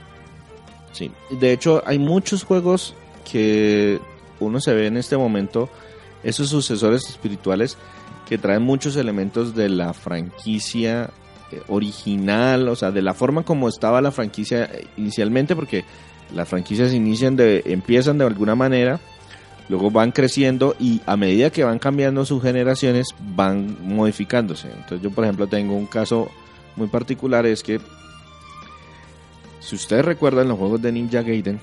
Sí. 0.91 1.11
De 1.29 1.51
hecho, 1.51 1.83
hay 1.85 1.99
muchos 1.99 2.43
juegos 2.43 2.93
que 3.29 3.99
uno 4.39 4.59
se 4.59 4.73
ve 4.73 4.87
en 4.87 4.97
este 4.97 5.17
momento, 5.17 5.69
esos 6.23 6.49
sucesores 6.49 7.07
espirituales, 7.09 7.77
que 8.27 8.37
traen 8.37 8.63
muchos 8.63 8.95
elementos 8.95 9.55
de 9.55 9.69
la 9.69 9.93
franquicia 9.93 11.09
eh, 11.51 11.61
original, 11.67 12.69
o 12.69 12.75
sea, 12.75 12.91
de 12.91 13.01
la 13.01 13.13
forma 13.13 13.43
como 13.43 13.67
estaba 13.67 14.01
la 14.01 14.11
franquicia 14.11 14.65
eh, 14.65 14.87
inicialmente, 14.97 15.55
porque 15.55 15.83
las 16.33 16.47
franquicias 16.47 16.93
inician 16.93 17.35
de, 17.35 17.61
empiezan 17.65 18.17
de 18.17 18.25
alguna 18.25 18.55
manera, 18.55 18.99
luego 19.69 19.91
van 19.91 20.11
creciendo 20.11 20.75
y 20.79 21.01
a 21.05 21.17
medida 21.17 21.49
que 21.49 21.63
van 21.63 21.79
cambiando 21.79 22.25
sus 22.25 22.41
generaciones 22.41 23.07
van 23.35 23.77
modificándose. 23.81 24.67
Entonces 24.67 25.01
yo 25.01 25.11
por 25.11 25.23
ejemplo 25.25 25.47
tengo 25.47 25.75
un 25.75 25.87
caso 25.87 26.29
muy 26.75 26.87
particular, 26.87 27.45
es 27.45 27.63
que 27.63 27.79
si 29.61 29.75
ustedes 29.75 30.03
recuerdan 30.03 30.49
los 30.49 30.57
juegos 30.59 30.81
de 30.81 30.91
Ninja 30.91 31.21
Gaiden, 31.21 31.59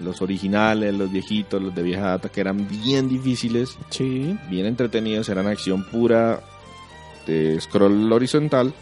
los 0.00 0.22
originales, 0.22 0.94
los 0.94 1.10
viejitos, 1.10 1.60
los 1.60 1.74
de 1.74 1.82
vieja 1.82 2.02
data, 2.10 2.28
que 2.28 2.40
eran 2.40 2.68
bien 2.68 3.08
difíciles, 3.08 3.76
Sí. 3.90 4.38
bien 4.48 4.66
entretenidos, 4.66 5.28
eran 5.28 5.46
acción 5.48 5.84
pura 5.90 6.40
de 7.26 7.60
scroll 7.60 8.10
horizontal. 8.12 8.72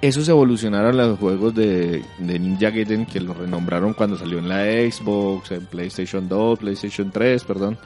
Esos 0.00 0.28
evolucionaron 0.28 0.98
a 1.00 1.06
los 1.06 1.18
juegos 1.18 1.54
de, 1.54 2.04
de 2.18 2.38
Ninja 2.38 2.70
Gaiden 2.70 3.04
que 3.04 3.20
los 3.20 3.36
renombraron 3.36 3.94
cuando 3.94 4.16
salió 4.16 4.38
en 4.38 4.48
la 4.48 4.64
Xbox, 4.64 5.50
en 5.50 5.66
PlayStation 5.66 6.28
2, 6.28 6.58
PlayStation 6.58 7.10
3, 7.10 7.44
perdón. 7.44 7.76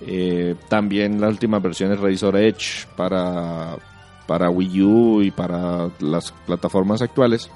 Eh, 0.00 0.56
también 0.68 1.20
las 1.20 1.30
últimas 1.30 1.62
versiones 1.62 1.98
Razor 2.00 2.36
Edge 2.36 2.86
para, 2.96 3.76
para 4.26 4.50
Wii 4.50 4.82
U 4.82 5.22
y 5.22 5.30
para 5.30 5.90
las 6.00 6.32
plataformas 6.46 7.02
actuales. 7.02 7.50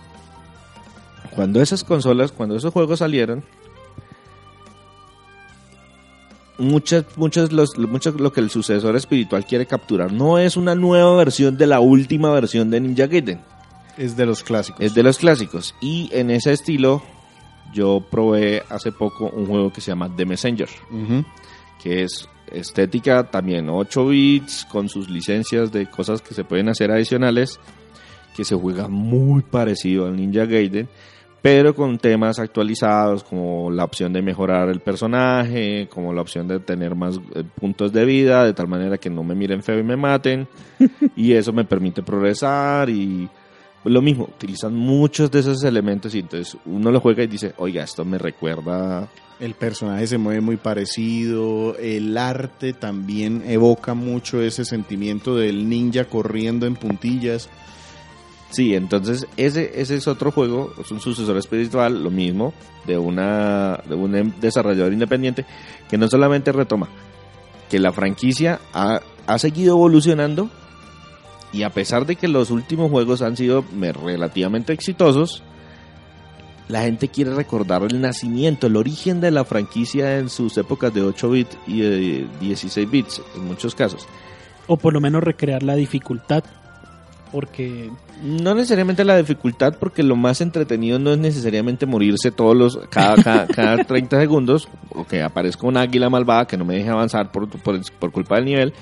Cuando 1.35 1.61
esas 1.61 1.85
consolas, 1.85 2.33
cuando 2.33 2.57
esos 2.57 2.73
juegos 2.73 2.99
salieron, 3.01 3.45
muchas, 6.59 7.05
muchas, 7.17 7.53
los, 7.53 7.77
muchas 7.79 8.15
lo 8.15 8.33
que 8.33 8.41
el 8.41 8.51
sucesor 8.51 8.97
espiritual 8.97 9.45
quiere 9.47 9.67
capturar 9.67 10.13
no 10.13 10.39
es 10.39 10.57
una 10.57 10.75
nueva 10.75 11.17
versión 11.17 11.57
de 11.57 11.67
la 11.67 11.81
última 11.81 12.31
versión 12.31 12.71
de 12.71 12.81
Ninja 12.81 13.07
Gaiden, 13.07 13.41
Es 13.97 14.17
de 14.17 14.27
los 14.27 14.43
clásicos. 14.43 14.81
es 14.81 14.95
de 14.95 15.03
los 15.03 15.19
clásicos. 15.19 15.75
Y 15.81 16.11
en 16.13 16.31
ese 16.31 16.53
estilo, 16.53 17.03
yo 17.73 18.03
probé 18.11 18.63
hace 18.69 18.93
poco 18.93 19.27
un 19.31 19.47
juego 19.47 19.73
que 19.73 19.81
se 19.81 19.91
llama 19.91 20.11
The 20.15 20.27
Messenger, 20.27 20.69
Ujú. 20.91 21.25
que 21.83 22.03
es 22.05 22.29
estética 22.53 23.25
también 23.25 23.69
8 23.69 24.07
bits, 24.07 24.67
con 24.71 24.89
sus 24.89 25.09
licencias 25.09 25.73
de 25.73 25.87
cosas 25.87 26.23
que 26.23 26.35
se 26.35 26.45
pueden 26.45 26.69
hacer 26.69 26.91
adicionales, 26.91 27.59
que 28.37 28.45
se 28.45 28.55
juega 28.55 28.89
muy 28.89 29.43
parecido 29.43 30.07
al 30.07 30.17
Ninja 30.17 30.47
Gaiden, 30.47 30.89
pero 31.43 31.75
con 31.75 31.99
temas 31.99 32.39
actualizados 32.39 33.25
como 33.25 33.71
la 33.71 33.85
opción 33.85 34.13
de 34.13 34.23
mejorar 34.23 34.69
el 34.69 34.81
personaje, 34.81 35.89
como 35.89 36.13
la 36.13 36.21
opción 36.21 36.47
de 36.47 36.61
tener 36.61 36.95
más 36.95 37.19
eh, 37.35 37.45
puntos 37.59 37.93
de 37.93 38.05
vida, 38.05 38.45
de 38.45 38.53
tal 38.53 38.69
manera 38.69 38.99
que 38.99 39.09
no 39.09 39.25
me 39.25 39.35
miren 39.35 39.63
feo 39.63 39.79
y 39.79 39.83
me 39.83 39.97
maten, 39.97 40.47
y 41.17 41.33
eso 41.33 41.53
me 41.53 41.65
permite 41.65 42.03
progresar 42.03 42.91
y 42.91 43.29
lo 43.85 44.03
mismo, 44.03 44.25
utilizan 44.25 44.75
muchos 44.75 45.31
de 45.31 45.41
esos 45.41 45.65
elementos 45.65 46.15
y 46.15 46.19
entonces 46.19 46.57
uno 46.67 46.91
lo 46.91 47.01
juega 47.01 47.23
y 47.23 47.29
dice, 47.29 47.55
oiga, 47.57 47.83
esto 47.83 48.05
me 48.05 48.19
recuerda 48.19 49.09
El 49.41 49.55
personaje 49.55 50.07
se 50.07 50.19
mueve 50.19 50.43
muy 50.43 50.57
parecido, 50.59 51.75
el 51.79 52.17
arte 52.19 52.75
también 52.75 53.43
evoca 53.47 53.95
mucho 53.95 54.43
ese 54.43 54.67
sentimiento 54.67 55.35
del 55.35 55.67
ninja 55.69 56.05
corriendo 56.05 56.67
en 56.67 56.77
puntillas. 56.77 57.49
Sí, 58.51 58.75
entonces 58.75 59.27
ese, 59.39 59.81
ese 59.81 59.95
es 59.95 60.09
otro 60.09 60.31
juego, 60.31 60.75
es 60.79 60.91
un 60.91 61.01
sucesor 61.01 61.39
espiritual, 61.39 62.03
lo 62.03 62.11
mismo, 62.11 62.53
de, 62.87 62.99
una, 62.99 63.81
de 63.89 63.95
un 63.95 64.15
em- 64.15 64.33
desarrollador 64.41 64.93
independiente 64.93 65.47
que 65.89 65.97
no 65.97 66.09
solamente 66.09 66.53
retoma 66.53 66.89
que 67.71 67.79
la 67.79 67.93
franquicia 67.93 68.61
ha, 68.75 69.01
ha 69.27 69.39
seguido 69.39 69.77
evolucionando 69.77 70.51
y 71.53 71.63
a 71.63 71.71
pesar 71.71 72.05
de 72.05 72.17
que 72.17 72.27
los 72.29 72.51
últimos 72.51 72.91
juegos 72.91 73.23
han 73.23 73.37
sido 73.37 73.65
me- 73.73 73.93
relativamente 73.93 74.73
exitosos, 74.73 75.45
la 76.71 76.83
gente 76.83 77.09
quiere 77.09 77.35
recordar 77.35 77.83
el 77.83 78.01
nacimiento, 78.01 78.67
el 78.67 78.77
origen 78.77 79.21
de 79.21 79.31
la 79.31 79.45
franquicia 79.45 80.19
en 80.19 80.29
sus 80.29 80.57
épocas 80.57 80.95
de 80.95 81.03
8 81.03 81.31
bits 81.31 81.59
y 81.67 81.81
de 81.81 82.27
16 82.41 82.91
bits 82.91 83.23
en 83.35 83.47
muchos 83.47 83.75
casos. 83.75 84.07
O 84.67 84.77
por 84.77 84.93
lo 84.93 85.01
menos 85.01 85.23
recrear 85.23 85.63
la 85.63 85.75
dificultad. 85.75 86.45
Porque 87.33 87.91
No 88.25 88.57
necesariamente 88.57 89.05
la 89.05 89.17
dificultad, 89.17 89.77
porque 89.79 90.03
lo 90.03 90.17
más 90.17 90.41
entretenido 90.41 90.99
no 90.99 91.13
es 91.13 91.19
necesariamente 91.19 91.87
morirse 91.87 92.33
todos 92.33 92.57
los 92.57 92.79
cada, 92.89 93.23
cada, 93.23 93.47
cada 93.55 93.85
30 93.85 94.19
segundos, 94.19 94.69
o 94.91 95.07
que 95.07 95.23
aparezca 95.23 95.67
una 95.67 95.83
águila 95.83 96.11
malvada 96.11 96.47
que 96.47 96.57
no 96.57 96.65
me 96.65 96.75
deje 96.75 96.89
avanzar 96.89 97.31
por, 97.31 97.49
por, 97.49 97.81
por 98.01 98.11
culpa 98.11 98.37
del 98.37 98.47
nivel, 98.47 98.75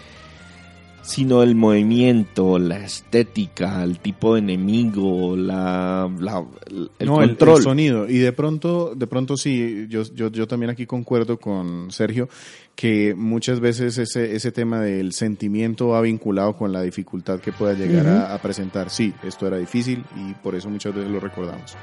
sino 1.08 1.42
el 1.42 1.54
movimiento, 1.54 2.58
la 2.58 2.84
estética, 2.84 3.82
el 3.82 3.98
tipo 3.98 4.34
de 4.34 4.40
enemigo, 4.40 5.36
la, 5.38 6.06
la- 6.20 6.44
el, 6.66 6.90
el 6.98 7.06
No, 7.06 7.22
el- 7.22 7.30
control. 7.30 7.56
El, 7.56 7.62
sonido. 7.62 8.08
Y 8.08 8.18
de 8.18 8.30
pronto, 8.34 8.92
de 8.94 9.06
pronto 9.06 9.38
sí, 9.38 9.86
yo, 9.88 10.02
yo, 10.14 10.28
yo 10.30 10.46
también 10.46 10.68
aquí 10.68 10.84
concuerdo 10.84 11.38
con 11.38 11.90
Sergio 11.90 12.28
que 12.76 13.14
muchas 13.16 13.58
veces 13.58 13.96
ese, 13.96 14.36
ese 14.36 14.52
tema 14.52 14.80
del 14.82 15.12
sentimiento 15.14 15.88
va 15.88 16.02
vinculado 16.02 16.54
con 16.58 16.72
la 16.74 16.82
dificultad 16.82 17.40
que 17.40 17.52
pueda 17.52 17.72
llegar 17.72 18.06
a, 18.06 18.34
a 18.34 18.38
presentar. 18.42 18.90
Sí, 18.90 19.14
esto 19.24 19.46
era 19.46 19.56
difícil 19.56 20.04
y 20.14 20.34
por 20.34 20.54
eso 20.54 20.68
muchas 20.68 20.94
veces 20.94 21.10
lo 21.10 21.20
recordamos. 21.20 21.74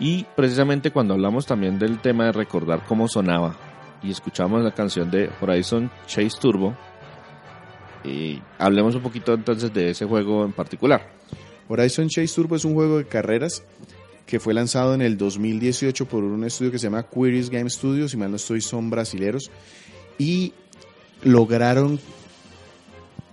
Y 0.00 0.24
precisamente 0.34 0.90
cuando 0.90 1.12
hablamos 1.12 1.44
también 1.44 1.78
del 1.78 1.98
tema 2.00 2.24
de 2.24 2.32
recordar 2.32 2.84
cómo 2.88 3.06
sonaba 3.06 3.54
y 4.02 4.10
escuchamos 4.10 4.62
la 4.64 4.72
canción 4.72 5.10
de 5.10 5.30
Horizon 5.42 5.90
Chase 6.06 6.38
Turbo, 6.40 6.74
y 8.04 8.40
hablemos 8.58 8.94
un 8.94 9.02
poquito 9.02 9.34
entonces 9.34 9.72
de 9.72 9.90
ese 9.90 10.04
juego 10.04 10.44
en 10.44 10.52
particular. 10.52 11.10
Horizon 11.68 12.08
Chase 12.08 12.34
Turbo 12.34 12.56
es 12.56 12.64
un 12.64 12.74
juego 12.74 12.98
de 12.98 13.06
carreras 13.06 13.62
que 14.26 14.40
fue 14.40 14.54
lanzado 14.54 14.94
en 14.94 15.02
el 15.02 15.16
2018 15.16 16.06
por 16.06 16.24
un 16.24 16.44
estudio 16.44 16.70
que 16.70 16.78
se 16.78 16.86
llama 16.86 17.04
Queries 17.04 17.50
Game 17.50 17.68
Studios, 17.68 18.10
si 18.10 18.16
mal 18.16 18.30
no 18.30 18.36
estoy, 18.36 18.60
son 18.60 18.90
brasileros, 18.90 19.50
y 20.18 20.52
lograron 21.22 21.98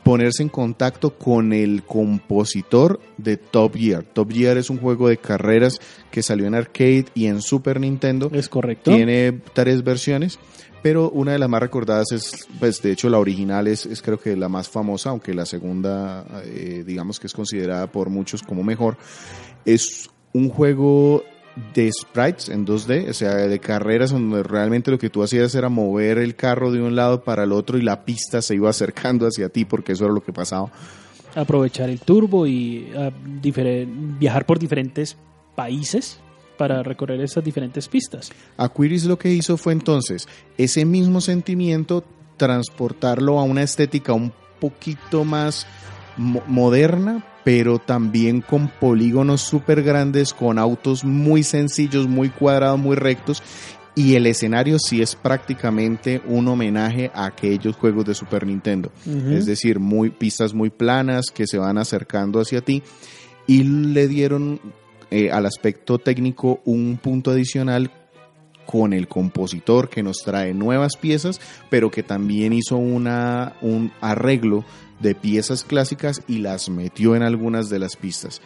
ponerse 0.03 0.43
en 0.43 0.49
contacto 0.49 1.17
con 1.17 1.53
el 1.53 1.83
compositor 1.83 2.99
de 3.17 3.37
Top 3.37 3.75
Gear. 3.75 4.03
Top 4.03 4.31
Gear 4.31 4.57
es 4.57 4.69
un 4.69 4.77
juego 4.77 5.07
de 5.07 5.17
carreras 5.17 5.79
que 6.09 6.23
salió 6.23 6.47
en 6.47 6.55
arcade 6.55 7.05
y 7.13 7.27
en 7.27 7.41
Super 7.41 7.79
Nintendo. 7.79 8.29
Es 8.33 8.49
correcto. 8.49 8.91
Tiene 8.91 9.39
tres 9.53 9.83
versiones, 9.83 10.39
pero 10.81 11.09
una 11.11 11.33
de 11.33 11.39
las 11.39 11.49
más 11.49 11.61
recordadas 11.61 12.11
es, 12.11 12.47
pues 12.59 12.81
de 12.81 12.91
hecho 12.91 13.09
la 13.09 13.19
original 13.19 13.67
es, 13.67 13.85
es 13.85 14.01
creo 14.01 14.19
que 14.19 14.35
la 14.35 14.49
más 14.49 14.69
famosa, 14.69 15.11
aunque 15.11 15.33
la 15.33 15.45
segunda 15.45 16.25
eh, 16.45 16.83
digamos 16.85 17.19
que 17.19 17.27
es 17.27 17.33
considerada 17.33 17.87
por 17.87 18.09
muchos 18.09 18.41
como 18.41 18.63
mejor. 18.63 18.97
Es 19.65 20.09
un 20.33 20.49
juego 20.49 21.23
de 21.73 21.91
sprites 21.91 22.49
en 22.49 22.65
2D, 22.65 23.09
o 23.09 23.13
sea, 23.13 23.35
de 23.35 23.59
carreras 23.59 24.11
donde 24.11 24.41
realmente 24.43 24.89
lo 24.91 24.97
que 24.97 25.09
tú 25.09 25.21
hacías 25.23 25.53
era 25.55 25.67
mover 25.69 26.17
el 26.17 26.35
carro 26.35 26.71
de 26.71 26.81
un 26.81 26.95
lado 26.95 27.23
para 27.23 27.43
el 27.43 27.51
otro 27.51 27.77
y 27.77 27.81
la 27.81 28.05
pista 28.05 28.41
se 28.41 28.55
iba 28.55 28.69
acercando 28.69 29.27
hacia 29.27 29.49
ti 29.49 29.65
porque 29.65 29.91
eso 29.91 30.05
era 30.05 30.13
lo 30.13 30.23
que 30.23 30.31
pasaba. 30.31 30.71
Aprovechar 31.35 31.89
el 31.89 31.99
turbo 31.99 32.45
y 32.47 32.91
ah, 32.97 33.11
viajar 34.19 34.45
por 34.45 34.59
diferentes 34.59 35.17
países 35.55 36.19
para 36.57 36.83
recorrer 36.83 37.19
esas 37.21 37.43
diferentes 37.43 37.87
pistas. 37.87 38.31
Aquiris 38.57 39.05
lo 39.05 39.17
que 39.17 39.29
hizo 39.33 39.57
fue 39.57 39.73
entonces 39.73 40.27
ese 40.57 40.85
mismo 40.85 41.19
sentimiento 41.21 42.03
transportarlo 42.37 43.39
a 43.39 43.43
una 43.43 43.63
estética 43.63 44.13
un 44.13 44.31
poquito 44.59 45.23
más 45.25 45.65
mo- 46.17 46.43
moderna, 46.47 47.25
pero 47.43 47.79
también 47.79 48.41
con 48.41 48.67
polígonos 48.67 49.41
súper 49.41 49.83
grandes, 49.83 50.33
con 50.33 50.59
autos 50.59 51.03
muy 51.03 51.43
sencillos, 51.43 52.07
muy 52.07 52.29
cuadrados, 52.29 52.79
muy 52.79 52.95
rectos. 52.95 53.41
Y 53.93 54.15
el 54.15 54.25
escenario 54.25 54.79
sí 54.79 55.01
es 55.01 55.15
prácticamente 55.15 56.21
un 56.25 56.47
homenaje 56.47 57.11
a 57.13 57.25
aquellos 57.25 57.75
juegos 57.75 58.05
de 58.05 58.15
Super 58.15 58.47
Nintendo. 58.47 58.89
Es 59.05 59.45
decir, 59.45 59.79
muy 59.79 60.09
pistas 60.09 60.53
muy 60.53 60.69
planas 60.69 61.25
que 61.33 61.45
se 61.45 61.57
van 61.57 61.77
acercando 61.77 62.39
hacia 62.39 62.61
ti 62.61 62.83
y 63.47 63.63
le 63.63 64.07
dieron 64.07 64.61
eh, 65.09 65.29
al 65.29 65.45
aspecto 65.45 65.97
técnico 65.97 66.61
un 66.63 66.97
punto 67.01 67.31
adicional 67.31 67.91
con 68.65 68.93
el 68.93 69.09
compositor 69.09 69.89
que 69.89 70.03
nos 70.03 70.19
trae 70.23 70.53
nuevas 70.53 70.95
piezas, 70.95 71.41
pero 71.69 71.91
que 71.91 72.03
también 72.03 72.53
hizo 72.53 72.77
una, 72.77 73.57
un 73.61 73.91
arreglo 73.99 74.63
de 75.01 75.15
piezas 75.15 75.63
clásicas 75.63 76.21
y 76.27 76.37
las 76.39 76.69
metió 76.69 77.15
en 77.15 77.23
algunas 77.23 77.69
de 77.69 77.79
las 77.79 77.95
pistas. 77.95 78.41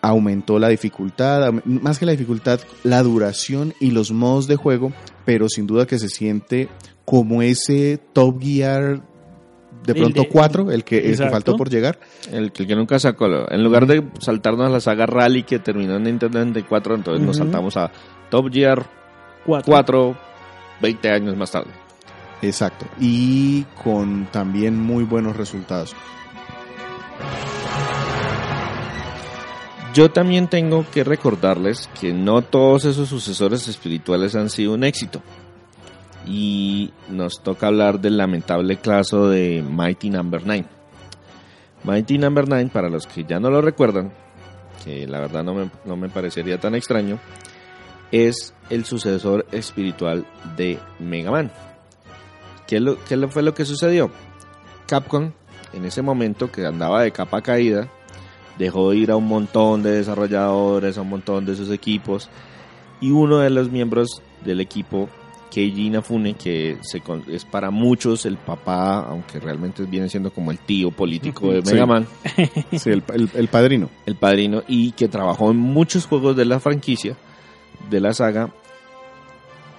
Aumentó 0.00 0.58
la 0.58 0.68
dificultad, 0.68 1.52
más 1.64 1.98
que 2.00 2.06
la 2.06 2.12
dificultad, 2.12 2.58
la 2.82 3.02
duración 3.04 3.72
y 3.78 3.92
los 3.92 4.10
modos 4.10 4.48
de 4.48 4.56
juego, 4.56 4.92
pero 5.24 5.48
sin 5.48 5.66
duda 5.68 5.86
que 5.86 5.98
se 6.00 6.08
siente 6.08 6.68
como 7.04 7.40
ese 7.42 8.00
Top 8.12 8.42
Gear 8.42 9.00
de 9.86 9.94
pronto 9.94 10.22
de- 10.22 10.28
4, 10.28 10.70
el 10.72 10.82
que, 10.84 10.98
el 10.98 11.16
que 11.18 11.30
faltó 11.30 11.56
por 11.56 11.70
llegar. 11.70 12.00
El 12.32 12.50
que, 12.52 12.62
el 12.62 12.68
que 12.68 12.74
nunca 12.76 12.98
sacó. 12.98 13.26
En 13.50 13.62
lugar 13.62 13.86
de 13.86 14.02
saltarnos 14.18 14.66
a 14.66 14.70
la 14.70 14.80
saga 14.80 15.06
Rally 15.06 15.44
que 15.44 15.58
terminó 15.60 15.96
en 15.96 16.02
Nintendo 16.04 16.38
64, 16.40 16.94
entonces 16.96 17.24
nos 17.24 17.36
saltamos 17.36 17.76
a 17.76 17.90
Top 18.28 18.50
Gear 18.52 18.84
Cuatro. 19.44 19.70
4, 19.72 20.16
20 20.80 21.10
años 21.10 21.36
más 21.36 21.50
tarde. 21.52 21.70
Exacto. 22.42 22.86
Y 23.00 23.62
con 23.82 24.26
también 24.26 24.78
muy 24.78 25.04
buenos 25.04 25.36
resultados. 25.36 25.94
Yo 29.94 30.10
también 30.10 30.48
tengo 30.48 30.86
que 30.90 31.04
recordarles 31.04 31.88
que 32.00 32.12
no 32.12 32.42
todos 32.42 32.86
esos 32.86 33.08
sucesores 33.08 33.68
espirituales 33.68 34.34
han 34.34 34.50
sido 34.50 34.74
un 34.74 34.84
éxito. 34.84 35.22
Y 36.26 36.92
nos 37.08 37.42
toca 37.42 37.66
hablar 37.66 38.00
del 38.00 38.16
lamentable 38.16 38.78
caso 38.78 39.28
de 39.28 39.62
Mighty 39.62 40.10
Number 40.10 40.42
9. 40.44 40.64
Mighty 41.84 42.16
Number 42.16 42.48
9, 42.48 42.70
para 42.72 42.88
los 42.88 43.06
que 43.06 43.24
ya 43.24 43.38
no 43.38 43.50
lo 43.50 43.60
recuerdan, 43.60 44.12
que 44.84 45.06
la 45.06 45.20
verdad 45.20 45.44
no 45.44 45.54
me, 45.54 45.70
no 45.84 45.96
me 45.96 46.08
parecería 46.08 46.58
tan 46.58 46.74
extraño, 46.74 47.18
es 48.12 48.54
el 48.70 48.84
sucesor 48.84 49.46
espiritual 49.52 50.26
de 50.56 50.78
Mega 51.00 51.30
Man. 51.30 51.50
¿Qué, 52.72 52.80
lo, 52.80 52.96
qué 53.04 53.28
fue 53.28 53.42
lo 53.42 53.52
que 53.52 53.66
sucedió? 53.66 54.10
Capcom, 54.86 55.32
en 55.74 55.84
ese 55.84 56.00
momento 56.00 56.50
que 56.50 56.64
andaba 56.64 57.02
de 57.02 57.12
capa 57.12 57.42
caída, 57.42 57.86
dejó 58.58 58.94
ir 58.94 59.10
a 59.10 59.16
un 59.16 59.28
montón 59.28 59.82
de 59.82 59.90
desarrolladores, 59.90 60.96
a 60.96 61.02
un 61.02 61.10
montón 61.10 61.44
de 61.44 61.54
sus 61.54 61.70
equipos, 61.70 62.30
y 62.98 63.10
uno 63.10 63.40
de 63.40 63.50
los 63.50 63.70
miembros 63.70 64.22
del 64.42 64.62
equipo, 64.62 65.10
Keiji 65.50 65.88
Inafune, 65.88 66.32
que 66.32 66.78
se 66.80 67.02
es 67.30 67.44
para 67.44 67.70
muchos 67.70 68.24
el 68.24 68.38
papá, 68.38 69.00
aunque 69.00 69.38
realmente 69.38 69.82
viene 69.84 70.08
siendo 70.08 70.30
como 70.30 70.50
el 70.50 70.58
tío 70.58 70.90
político 70.90 71.52
de 71.52 71.60
Sí. 71.60 71.74
Mega 71.74 71.84
Man, 71.84 72.06
Sí, 72.72 72.88
el, 72.88 73.02
el- 73.12 73.28
el 73.34 73.48
padrino. 73.48 73.90
el 74.06 74.16
padrino, 74.16 74.62
y 74.66 74.92
que 74.92 75.08
trabajó 75.08 75.50
en 75.50 75.58
muchos 75.58 76.06
juegos 76.06 76.36
de 76.36 76.46
la 76.46 76.58
franquicia, 76.58 77.18
de 77.90 78.00
la 78.00 78.14
saga, 78.14 78.48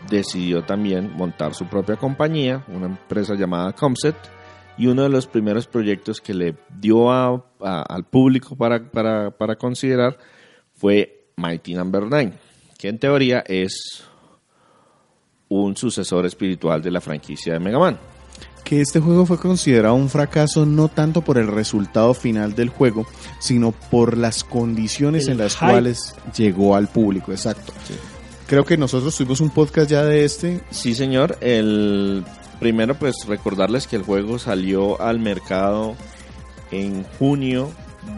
decidió 0.09 0.63
también 0.63 1.11
montar 1.15 1.53
su 1.53 1.65
propia 1.65 1.95
compañía, 1.95 2.63
una 2.67 2.85
empresa 2.87 3.35
llamada 3.35 3.73
Comset, 3.73 4.15
y 4.77 4.87
uno 4.87 5.03
de 5.03 5.09
los 5.09 5.27
primeros 5.27 5.67
proyectos 5.67 6.19
que 6.19 6.33
le 6.33 6.55
dio 6.79 7.11
a- 7.11 7.43
a- 7.61 7.81
al 7.83 8.03
público 8.05 8.55
para, 8.55 8.83
para, 8.89 9.29
para 9.31 9.55
considerar 9.55 10.17
fue 10.73 11.27
Mighty 11.37 11.75
Number 11.75 12.03
9, 12.09 12.33
que 12.77 12.87
en 12.89 12.97
teoría 12.99 13.43
es 13.47 14.03
un 15.49 15.77
sucesor 15.77 16.25
espiritual 16.25 16.81
de 16.81 16.91
la 16.91 17.01
franquicia 17.01 17.53
de 17.53 17.59
Mega 17.59 17.77
Man. 17.79 17.99
Que 18.63 18.81
este 18.81 18.99
juego 18.99 19.25
fue 19.25 19.37
considerado 19.37 19.93
un 19.93 20.09
fracaso 20.09 20.65
no 20.65 20.87
tanto 20.87 21.21
por 21.21 21.37
el 21.37 21.47
resultado 21.47 22.13
final 22.13 22.55
del 22.55 22.69
juego, 22.69 23.05
sino 23.39 23.71
por 23.71 24.17
las 24.17 24.43
condiciones 24.43 25.25
El 25.27 25.33
en 25.33 25.37
las 25.39 25.55
hype. 25.57 25.69
cuales 25.71 26.15
llegó 26.35 26.75
al 26.75 26.87
público. 26.87 27.31
Exacto. 27.31 27.73
Sí. 27.85 27.93
Creo 28.53 28.65
que 28.65 28.77
nosotros 28.77 29.17
tuvimos 29.17 29.41
un 29.41 29.49
podcast 29.49 29.89
ya 29.89 30.03
de 30.05 30.25
este. 30.25 30.61
Sí, 30.69 30.93
señor. 30.93 31.39
El 31.41 32.23
primero, 32.59 32.93
pues 32.93 33.25
recordarles 33.25 33.87
que 33.87 33.95
el 33.95 34.03
juego 34.03 34.37
salió 34.37 35.01
al 35.01 35.17
mercado 35.17 35.95
en 36.69 37.03
junio 37.17 37.71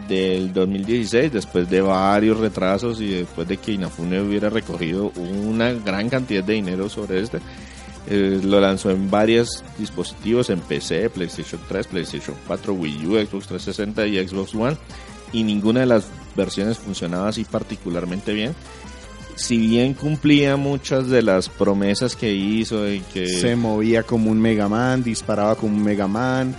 del 0.08 0.52
2016, 0.52 1.32
después 1.32 1.70
de 1.70 1.80
varios 1.80 2.38
retrasos 2.38 3.00
y 3.00 3.14
después 3.14 3.48
de 3.48 3.56
que 3.56 3.72
Inafune 3.72 4.20
hubiera 4.20 4.50
recogido 4.50 5.10
una 5.16 5.72
gran 5.72 6.10
cantidad 6.10 6.44
de 6.44 6.52
dinero 6.52 6.90
sobre 6.90 7.22
este. 7.22 7.38
Eh, 8.06 8.38
lo 8.44 8.60
lanzó 8.60 8.90
en 8.90 9.10
varios 9.10 9.64
dispositivos, 9.78 10.50
en 10.50 10.60
PC, 10.60 11.08
PlayStation 11.08 11.62
3, 11.66 11.86
PlayStation 11.86 12.36
4, 12.46 12.74
Wii 12.74 13.06
U, 13.06 13.12
Xbox 13.12 13.46
360 13.46 14.06
y 14.06 14.28
Xbox 14.28 14.54
One. 14.54 14.76
Y 15.32 15.44
ninguna 15.44 15.80
de 15.80 15.86
las 15.86 16.08
versiones 16.36 16.76
funcionaba 16.76 17.28
así 17.28 17.44
particularmente 17.44 18.34
bien 18.34 18.54
si 19.36 19.58
bien 19.58 19.94
cumplía 19.94 20.56
muchas 20.56 21.08
de 21.08 21.22
las 21.22 21.48
promesas 21.48 22.16
que 22.16 22.32
hizo 22.34 22.90
y 22.90 23.00
que 23.14 23.28
Se 23.28 23.54
movía 23.54 24.02
como 24.02 24.30
un 24.30 24.40
Mega 24.40 24.68
Man, 24.68 25.04
disparaba 25.04 25.54
como 25.54 25.76
un 25.76 25.82
Mega 25.84 26.08
Man, 26.08 26.54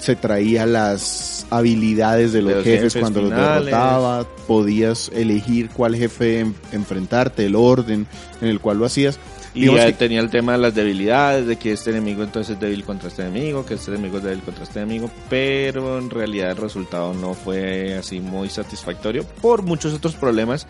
se 0.00 0.16
traía 0.16 0.66
las 0.66 1.46
habilidades 1.50 2.32
de 2.32 2.42
los, 2.42 2.50
De 2.50 2.54
los 2.56 2.64
jefes, 2.64 2.82
jefes 2.94 3.00
cuando 3.00 3.22
finales. 3.22 3.56
los 3.56 3.64
derrotaba, 3.66 4.26
podías 4.46 5.10
elegir 5.14 5.70
cuál 5.70 5.94
jefe 5.96 6.40
en- 6.40 6.54
enfrentarte, 6.72 7.46
el 7.46 7.54
orden 7.54 8.06
en 8.40 8.48
el 8.48 8.60
cual 8.60 8.78
lo 8.78 8.86
hacías. 8.86 9.18
y 9.54 9.74
ya 9.74 9.86
que- 9.86 9.92
tenía 9.94 10.20
el 10.20 10.28
tema 10.28 10.52
de 10.52 10.58
las 10.58 10.74
debilidades, 10.74 11.46
de 11.46 11.56
que 11.56 11.72
este 11.72 11.88
enemigo 11.88 12.22
entonces 12.22 12.56
es 12.56 12.60
débil 12.60 12.84
contra 12.84 13.08
este 13.08 13.22
enemigo, 13.22 13.64
que 13.64 13.72
este 13.74 13.90
enemigo 13.90 14.18
es 14.18 14.24
débil 14.24 14.40
contra 14.42 14.64
este 14.64 14.80
enemigo, 14.80 15.10
pero 15.30 15.98
en 15.98 16.10
realidad 16.10 16.50
el 16.50 16.58
resultado 16.58 17.14
no 17.14 17.32
fue 17.32 17.94
así 17.94 18.20
muy 18.20 18.50
satisfactorio 18.50 19.24
por 19.40 19.62
muchos 19.62 19.94
otros 19.94 20.14
problemas 20.14 20.66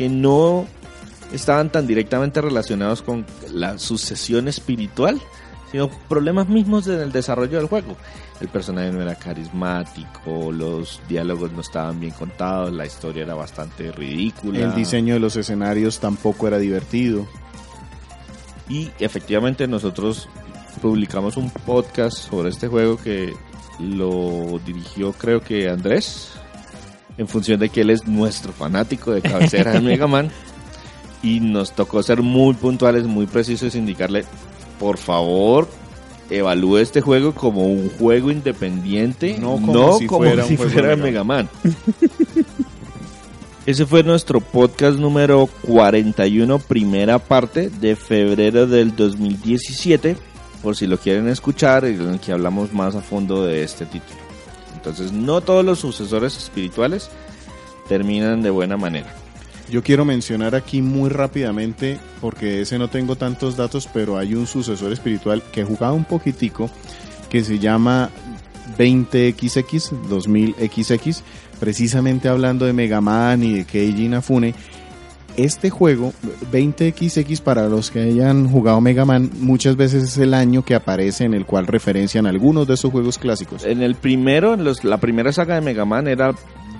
que 0.00 0.08
no 0.08 0.66
estaban 1.30 1.68
tan 1.68 1.86
directamente 1.86 2.40
relacionados 2.40 3.02
con 3.02 3.26
la 3.52 3.78
sucesión 3.78 4.48
espiritual, 4.48 5.20
sino 5.70 5.90
problemas 6.08 6.48
mismos 6.48 6.86
del 6.86 7.12
desarrollo 7.12 7.58
del 7.58 7.66
juego. 7.66 7.98
El 8.40 8.48
personaje 8.48 8.90
no 8.92 9.02
era 9.02 9.14
carismático, 9.16 10.52
los 10.52 11.02
diálogos 11.06 11.52
no 11.52 11.60
estaban 11.60 12.00
bien 12.00 12.14
contados, 12.14 12.72
la 12.72 12.86
historia 12.86 13.24
era 13.24 13.34
bastante 13.34 13.92
ridícula. 13.92 14.60
El 14.60 14.74
diseño 14.74 15.12
de 15.12 15.20
los 15.20 15.36
escenarios 15.36 16.00
tampoco 16.00 16.48
era 16.48 16.56
divertido. 16.56 17.28
Y 18.70 18.90
efectivamente 19.00 19.68
nosotros 19.68 20.30
publicamos 20.80 21.36
un 21.36 21.50
podcast 21.50 22.16
sobre 22.16 22.48
este 22.48 22.68
juego 22.68 22.96
que 22.96 23.34
lo 23.78 24.58
dirigió 24.64 25.12
creo 25.12 25.42
que 25.42 25.68
Andrés, 25.68 26.39
en 27.20 27.28
función 27.28 27.60
de 27.60 27.68
que 27.68 27.82
él 27.82 27.90
es 27.90 28.06
nuestro 28.06 28.50
fanático 28.50 29.12
de 29.12 29.20
cabecera 29.20 29.72
de 29.72 29.80
Mega 29.80 30.06
Man. 30.06 30.30
Y 31.22 31.40
nos 31.40 31.72
tocó 31.72 32.02
ser 32.02 32.22
muy 32.22 32.54
puntuales, 32.54 33.04
muy 33.04 33.26
precisos, 33.26 33.74
indicarle, 33.74 34.24
por 34.78 34.96
favor, 34.96 35.68
evalúe 36.30 36.78
este 36.78 37.02
juego 37.02 37.34
como 37.34 37.66
un 37.66 37.90
juego 37.90 38.30
independiente, 38.30 39.36
No 39.38 39.60
no 39.60 39.66
como 39.66 39.72
como, 39.74 39.98
si 39.98 40.08
fuera 40.08 40.42
un 40.44 40.48
si 40.48 40.56
fuera 40.56 40.96
Mega 40.96 41.22
Man. 41.22 41.46
Ese 43.66 43.84
fue 43.84 44.02
nuestro 44.02 44.40
podcast 44.40 44.98
número 44.98 45.46
41, 45.68 46.58
primera 46.60 47.18
parte 47.18 47.68
de 47.68 47.96
febrero 47.96 48.66
del 48.66 48.96
2017, 48.96 50.16
por 50.62 50.74
si 50.74 50.86
lo 50.86 50.96
quieren 50.96 51.28
escuchar, 51.28 51.84
en 51.84 52.00
el 52.00 52.18
que 52.18 52.32
hablamos 52.32 52.72
más 52.72 52.94
a 52.94 53.02
fondo 53.02 53.44
de 53.44 53.62
este 53.62 53.84
título. 53.84 54.19
Entonces, 54.80 55.12
no 55.12 55.42
todos 55.42 55.62
los 55.62 55.78
sucesores 55.78 56.38
espirituales 56.38 57.10
terminan 57.86 58.40
de 58.40 58.48
buena 58.48 58.78
manera. 58.78 59.14
Yo 59.70 59.82
quiero 59.82 60.06
mencionar 60.06 60.54
aquí 60.54 60.80
muy 60.80 61.10
rápidamente, 61.10 62.00
porque 62.20 62.62
ese 62.62 62.78
no 62.78 62.88
tengo 62.88 63.14
tantos 63.16 63.56
datos, 63.56 63.88
pero 63.92 64.16
hay 64.16 64.34
un 64.34 64.46
sucesor 64.46 64.90
espiritual 64.90 65.42
que 65.52 65.60
he 65.60 65.64
jugado 65.64 65.94
un 65.94 66.04
poquitico, 66.04 66.70
que 67.28 67.44
se 67.44 67.58
llama 67.58 68.08
20XX, 68.78 69.92
2000XX, 70.08 71.20
precisamente 71.60 72.28
hablando 72.28 72.64
de 72.64 72.72
Mega 72.72 73.02
Man 73.02 73.42
y 73.42 73.58
de 73.58 73.64
Keiji 73.64 74.06
Inafune. 74.06 74.54
Este 75.36 75.70
juego, 75.70 76.12
20XX, 76.52 77.40
para 77.40 77.68
los 77.68 77.90
que 77.90 78.00
hayan 78.00 78.48
jugado 78.48 78.80
Mega 78.80 79.04
Man, 79.04 79.30
muchas 79.40 79.76
veces 79.76 80.02
es 80.04 80.18
el 80.18 80.34
año 80.34 80.64
que 80.64 80.74
aparece 80.74 81.24
en 81.24 81.34
el 81.34 81.46
cual 81.46 81.66
referencian 81.66 82.26
algunos 82.26 82.66
de 82.66 82.74
esos 82.74 82.90
juegos 82.90 83.18
clásicos. 83.18 83.64
En 83.64 83.82
el 83.82 83.94
primero, 83.94 84.54
en 84.54 84.64
los, 84.64 84.84
la 84.84 84.98
primera 84.98 85.32
saga 85.32 85.54
de 85.54 85.60
Mega 85.60 85.84
Man 85.84 86.08
era 86.08 86.34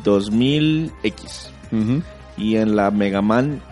2000X. 0.04 1.50
Ujú. 1.72 2.02
Y 2.36 2.56
en 2.56 2.76
la 2.76 2.90
Mega 2.90 3.22
Man 3.22 3.62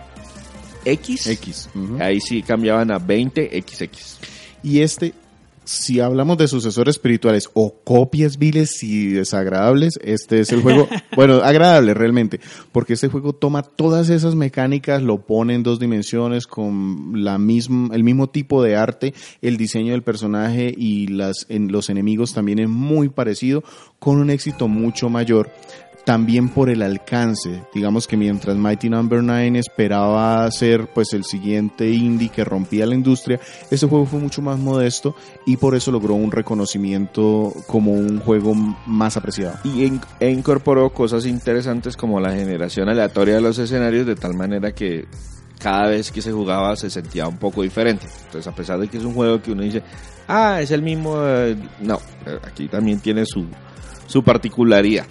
X, 0.85 1.27
X. 1.27 1.69
ahí 1.99 2.19
sí 2.21 2.41
cambiaban 2.41 2.91
a 2.91 2.99
20XX. 2.99 4.17
Y 4.63 4.79
este, 4.79 5.13
si 5.69 5.99
hablamos 5.99 6.39
de 6.39 6.47
sucesores 6.47 6.95
espirituales 6.95 7.47
o 7.53 7.75
copias 7.83 8.39
viles 8.39 8.81
y 8.81 9.09
desagradables, 9.09 9.99
este 10.03 10.39
es 10.39 10.51
el 10.51 10.63
juego, 10.63 10.87
bueno, 11.15 11.35
agradable 11.43 11.93
realmente, 11.93 12.39
porque 12.71 12.93
este 12.93 13.07
juego 13.07 13.33
toma 13.33 13.61
todas 13.61 14.09
esas 14.09 14.33
mecánicas, 14.33 15.03
lo 15.03 15.21
pone 15.27 15.53
en 15.53 15.61
dos 15.61 15.79
dimensiones 15.79 16.47
con 16.47 17.23
la 17.23 17.37
misma, 17.37 17.93
el 17.93 18.03
mismo 18.03 18.31
tipo 18.31 18.63
de 18.63 18.77
arte, 18.77 19.13
el 19.43 19.57
diseño 19.57 19.91
del 19.91 20.01
personaje 20.01 20.73
y 20.75 21.05
las, 21.05 21.45
en, 21.49 21.71
los 21.71 21.91
enemigos 21.91 22.33
también 22.33 22.57
es 22.57 22.67
muy 22.67 23.09
parecido, 23.09 23.63
con 23.99 24.17
un 24.17 24.31
éxito 24.31 24.67
mucho 24.67 25.07
mayor 25.09 25.51
también 26.09 26.49
por 26.49 26.71
el 26.71 26.81
alcance. 26.81 27.61
Digamos 27.71 28.07
que 28.07 28.17
mientras 28.17 28.57
Mighty 28.57 28.89
Number 28.89 29.21
9 29.21 29.59
esperaba 29.59 30.49
ser 30.49 30.87
pues 30.91 31.13
el 31.13 31.23
siguiente 31.23 31.87
indie 31.91 32.29
que 32.29 32.43
rompía 32.43 32.87
la 32.87 32.95
industria, 32.95 33.39
este 33.69 33.85
juego 33.85 34.07
fue 34.07 34.19
mucho 34.19 34.41
más 34.41 34.57
modesto 34.57 35.13
y 35.45 35.57
por 35.57 35.75
eso 35.75 35.91
logró 35.91 36.15
un 36.15 36.31
reconocimiento 36.31 37.53
como 37.67 37.91
un 37.91 38.19
juego 38.21 38.55
más 38.87 39.17
apreciado. 39.17 39.59
Y 39.63 39.85
en- 39.85 40.01
e 40.19 40.31
incorporó 40.31 40.89
cosas 40.89 41.27
interesantes 41.27 41.95
como 41.95 42.19
la 42.19 42.31
generación 42.31 42.89
aleatoria 42.89 43.35
de 43.35 43.41
los 43.41 43.59
escenarios, 43.59 44.07
de 44.07 44.15
tal 44.15 44.33
manera 44.33 44.71
que 44.71 45.05
cada 45.59 45.89
vez 45.89 46.11
que 46.11 46.23
se 46.23 46.31
jugaba 46.31 46.75
se 46.75 46.89
sentía 46.89 47.27
un 47.27 47.37
poco 47.37 47.61
diferente. 47.61 48.07
Entonces, 48.25 48.47
a 48.47 48.55
pesar 48.55 48.79
de 48.79 48.87
que 48.87 48.97
es 48.97 49.03
un 49.03 49.13
juego 49.13 49.39
que 49.43 49.51
uno 49.51 49.61
dice, 49.61 49.83
ah, 50.27 50.59
es 50.59 50.71
el 50.71 50.81
mismo, 50.81 51.17
eh, 51.23 51.55
no, 51.81 51.99
eh, 52.25 52.39
aquí 52.47 52.67
también 52.67 52.99
tiene 52.99 53.27
su, 53.27 53.45
su 54.07 54.23
particularidad. 54.23 55.05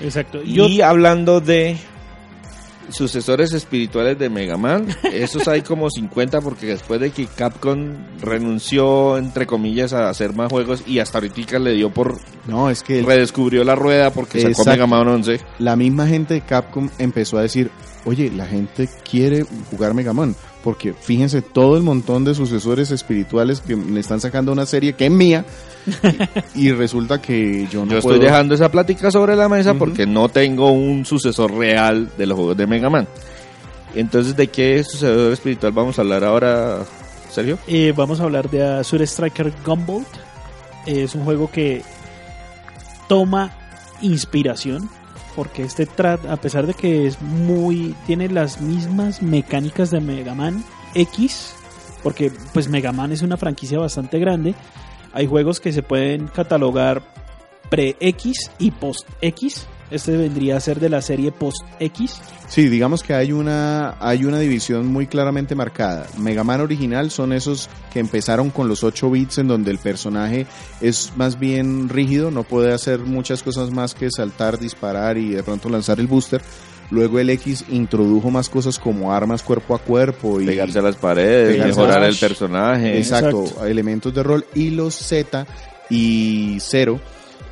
Exacto. 0.00 0.42
Yo, 0.42 0.66
Y 0.66 0.80
hablando 0.80 1.40
de 1.40 1.76
sucesores 2.88 3.52
espirituales 3.52 4.18
de 4.18 4.28
Mega 4.30 4.56
Man, 4.56 4.86
esos 5.12 5.48
hay 5.48 5.62
como 5.62 5.90
50 5.90 6.40
porque 6.40 6.66
después 6.66 7.00
de 7.00 7.10
que 7.10 7.26
Capcom 7.26 7.94
renunció, 8.20 9.18
entre 9.18 9.46
comillas, 9.46 9.92
a 9.92 10.08
hacer 10.08 10.34
más 10.34 10.50
juegos 10.50 10.84
y 10.86 10.98
hasta 10.98 11.18
ahorita 11.18 11.58
le 11.58 11.72
dio 11.72 11.90
por 11.90 12.18
No, 12.46 12.70
es 12.70 12.82
que 12.82 13.02
redescubrió 13.02 13.64
la 13.64 13.74
rueda 13.74 14.10
porque 14.10 14.38
sacó 14.38 14.50
Exacto. 14.50 14.70
Mega 14.70 14.86
Man 14.86 15.08
11. 15.08 15.40
la 15.58 15.76
misma 15.76 16.06
gente 16.06 16.34
de 16.34 16.40
Capcom 16.42 16.88
empezó 16.98 17.38
a 17.38 17.42
decir, 17.42 17.70
oye, 18.04 18.30
la 18.30 18.46
gente 18.46 18.88
quiere 19.08 19.44
jugar 19.70 19.94
Mega 19.94 20.12
Man. 20.12 20.34
Porque 20.66 20.92
fíjense 20.94 21.42
todo 21.42 21.76
el 21.76 21.84
montón 21.84 22.24
de 22.24 22.34
sucesores 22.34 22.90
espirituales 22.90 23.60
que 23.60 23.76
le 23.76 24.00
están 24.00 24.20
sacando 24.20 24.50
una 24.50 24.66
serie 24.66 24.94
que 24.94 25.06
es 25.06 25.12
mía 25.12 25.44
y, 26.56 26.66
y 26.66 26.72
resulta 26.72 27.22
que 27.22 27.68
yo 27.70 27.84
no 27.86 27.92
Yo 27.92 28.00
puedo... 28.00 28.16
estoy 28.16 28.18
dejando 28.18 28.52
esa 28.56 28.68
plática 28.68 29.12
sobre 29.12 29.36
la 29.36 29.48
mesa 29.48 29.74
porque 29.74 30.06
no 30.06 30.28
tengo 30.28 30.72
un 30.72 31.06
sucesor 31.06 31.54
real 31.54 32.10
de 32.18 32.26
los 32.26 32.34
juegos 32.36 32.56
de 32.56 32.66
Mega 32.66 32.90
Man. 32.90 33.06
Entonces, 33.94 34.34
¿de 34.36 34.48
qué 34.48 34.82
sucesor 34.82 35.32
espiritual 35.32 35.70
vamos 35.70 36.00
a 36.00 36.02
hablar 36.02 36.24
ahora, 36.24 36.80
Sergio? 37.30 37.60
eh, 37.68 37.92
vamos 37.96 38.18
a 38.18 38.24
hablar 38.24 38.50
de 38.50 38.64
Azure 38.64 39.04
Striker 39.04 39.52
Gumball. 39.64 40.04
es 40.84 41.14
un 41.14 41.24
juego 41.24 41.48
que 41.48 41.82
toma 43.06 43.52
inspiración 44.02 44.90
porque 45.36 45.62
este 45.62 45.86
tra- 45.86 46.18
a 46.28 46.36
pesar 46.36 46.66
de 46.66 46.74
que 46.74 47.06
es 47.06 47.20
muy 47.22 47.94
tiene 48.06 48.28
las 48.28 48.60
mismas 48.60 49.22
mecánicas 49.22 49.90
de 49.90 50.00
Mega 50.00 50.34
Man 50.34 50.64
X 50.94 51.54
porque 52.02 52.32
pues 52.52 52.68
Mega 52.68 52.90
Man 52.92 53.12
es 53.12 53.22
una 53.22 53.36
franquicia 53.36 53.78
bastante 53.78 54.18
grande 54.18 54.54
hay 55.12 55.26
juegos 55.26 55.60
que 55.60 55.72
se 55.72 55.82
pueden 55.82 56.26
catalogar 56.28 57.02
pre 57.70 57.96
X 58.00 58.50
y 58.58 58.70
post 58.70 59.08
X 59.20 59.66
este 59.90 60.16
vendría 60.16 60.56
a 60.56 60.60
ser 60.60 60.80
de 60.80 60.88
la 60.88 61.02
serie 61.02 61.32
post 61.32 61.62
X 61.80 62.20
Sí, 62.48 62.68
digamos 62.68 63.02
que 63.02 63.12
hay 63.12 63.32
una, 63.32 63.96
hay 63.98 64.24
una 64.24 64.38
división 64.38 64.86
muy 64.86 65.06
claramente 65.06 65.54
marcada. 65.54 66.06
Mega 66.18 66.44
Man 66.44 66.60
original 66.60 67.10
son 67.10 67.32
esos 67.32 67.68
que 67.92 67.98
empezaron 67.98 68.50
con 68.50 68.68
los 68.68 68.84
8 68.84 69.10
bits 69.10 69.38
en 69.38 69.48
donde 69.48 69.72
el 69.72 69.78
personaje 69.78 70.46
es 70.80 71.12
más 71.16 71.38
bien 71.38 71.88
rígido, 71.88 72.30
no 72.30 72.44
puede 72.44 72.72
hacer 72.72 73.00
muchas 73.00 73.42
cosas 73.42 73.72
más 73.72 73.94
que 73.94 74.10
saltar, 74.10 74.58
disparar 74.58 75.18
y 75.18 75.30
de 75.30 75.42
pronto 75.42 75.68
lanzar 75.68 75.98
el 75.98 76.06
booster. 76.06 76.40
Luego 76.90 77.18
el 77.18 77.30
X 77.30 77.64
introdujo 77.68 78.30
más 78.30 78.48
cosas 78.48 78.78
como 78.78 79.12
armas 79.12 79.42
cuerpo 79.42 79.74
a 79.74 79.78
cuerpo 79.80 80.40
y 80.40 80.46
Pegarse 80.46 80.78
a 80.78 80.82
las 80.82 80.94
paredes, 80.94 81.58
mejorar 81.66 82.04
el 82.04 82.14
personaje. 82.14 82.96
Exacto, 82.96 83.42
Exacto. 83.42 83.66
elementos 83.66 84.14
de 84.14 84.22
rol. 84.22 84.46
Y 84.54 84.70
los 84.70 84.94
Z 84.94 85.46
y 85.90 86.58
Zero 86.60 87.00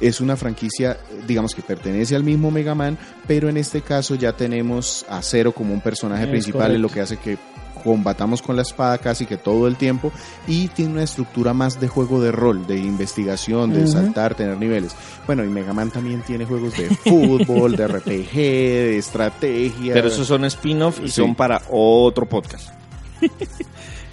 es 0.00 0.20
una 0.20 0.36
franquicia, 0.36 0.98
digamos 1.26 1.54
que 1.54 1.62
pertenece 1.62 2.14
al 2.16 2.24
mismo 2.24 2.50
Mega 2.50 2.74
Man, 2.74 2.98
pero 3.26 3.48
en 3.48 3.56
este 3.56 3.80
caso 3.82 4.14
ya 4.14 4.32
tenemos 4.36 5.04
a 5.08 5.22
Zero 5.22 5.52
como 5.52 5.72
un 5.74 5.80
personaje 5.80 6.24
Es 6.24 6.30
principal, 6.30 6.74
en 6.74 6.82
lo 6.82 6.88
correcto. 6.88 6.94
que 6.94 7.00
hace 7.00 7.36
que 7.36 7.54
combatamos 7.82 8.40
con 8.40 8.56
la 8.56 8.62
espada 8.62 8.96
casi 8.96 9.26
que 9.26 9.36
todo 9.36 9.66
el 9.68 9.76
tiempo 9.76 10.10
y 10.46 10.68
tiene 10.68 10.92
una 10.92 11.02
estructura 11.02 11.52
más 11.52 11.78
de 11.80 11.86
juego 11.88 12.18
de 12.22 12.32
rol, 12.32 12.66
de 12.66 12.78
investigación, 12.78 13.74
de 13.74 13.86
saltar, 13.86 14.34
tener 14.34 14.56
niveles. 14.56 14.94
Bueno, 15.26 15.44
y 15.44 15.48
Mega 15.48 15.74
Man 15.74 15.90
también 15.90 16.22
tiene 16.22 16.46
juegos 16.46 16.74
de 16.78 16.88
fútbol, 17.04 17.76
de 17.76 17.86
RPG, 17.86 18.32
de 18.34 18.96
estrategia. 18.98 19.92
Pero 19.92 20.08
esos 20.08 20.26
son 20.26 20.46
spin-off 20.46 21.00
y 21.04 21.08
Sí. 21.08 21.16
son 21.20 21.34
para 21.34 21.60
otro 21.70 22.26
podcast. 22.26 22.70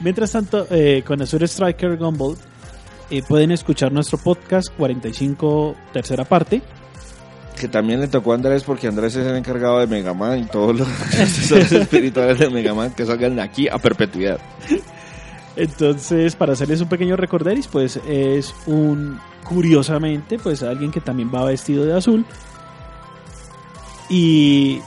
Mientras 0.02 0.32
tanto, 0.32 0.68
eh, 0.72 1.04
con 1.06 1.22
Azure 1.22 1.46
Striker 1.46 1.96
Gumball 1.98 2.36
eh, 3.12 3.22
pueden 3.28 3.52
escuchar 3.52 3.92
nuestro 3.92 4.18
podcast 4.18 4.70
45 4.76 5.76
tercera 5.94 6.26
parte. 6.26 6.62
Que 7.60 7.68
también 7.68 8.00
le 8.00 8.08
tocó 8.08 8.32
a 8.32 8.36
Andrés 8.36 8.64
porque 8.64 8.88
Andrés 8.88 9.16
es 9.16 9.28
el 9.28 9.36
encargado 9.36 9.80
de 9.80 9.88
Mega 9.88 10.14
Man 10.14 10.40
y 10.40 10.46
todos 10.46 10.80
los 10.80 10.88
sucesores 11.10 11.72
espirituales 11.74 12.40
de 12.40 12.50
Mega 12.50 12.74
Man 12.74 12.94
que 12.96 13.06
salgan 13.06 13.36
de 13.36 13.42
aquí 13.42 13.68
a 13.68 13.78
perpetuidad. 13.78 14.40
Entonces, 15.56 16.36
para 16.36 16.54
hacerles 16.54 16.82
un 16.82 16.88
pequeño 16.88 17.18
recorderis, 17.18 17.68
pues 17.68 18.00
es 18.08 18.56
un, 18.66 19.20
curiosamente, 19.44 20.40
pues 20.40 20.64
alguien 20.64 20.92
que 20.92 21.02
también 21.02 21.30
va 21.34 21.44
vestido 21.44 21.86
de 21.86 21.94
azul 21.98 22.26
y 24.10 24.82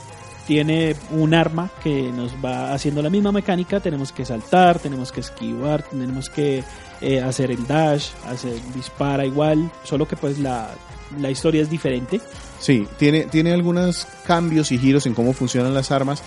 tiene 0.47 0.95
un 1.11 1.33
arma 1.33 1.71
que 1.83 2.11
nos 2.11 2.33
va 2.43 2.73
haciendo 2.73 3.01
la 3.01 3.09
misma 3.09 3.31
mecánica. 3.31 3.79
Tenemos 3.79 4.11
que 4.11 4.25
saltar, 4.25 4.79
tenemos 4.79 5.11
que 5.11 5.21
esquivar, 5.21 5.83
tenemos 5.83 6.29
que 6.29 6.63
eh, 7.01 7.21
hacer 7.21 7.51
el 7.51 7.65
dash, 7.67 8.09
hacer 8.27 8.53
dispara 8.73 9.25
igual, 9.25 9.71
solo 9.83 10.07
que 10.07 10.15
pues 10.15 10.39
la, 10.39 10.69
la 11.19 11.31
historia 11.31 11.61
es 11.61 11.69
diferente. 11.69 12.19
Sí, 12.59 12.87
tiene, 12.97 13.23
tiene 13.23 13.53
algunos 13.53 14.07
cambios 14.25 14.71
y 14.71 14.77
giros 14.77 15.05
en 15.05 15.13
cómo 15.13 15.33
funcionan 15.33 15.73
las 15.73 15.91
armas, 15.91 16.23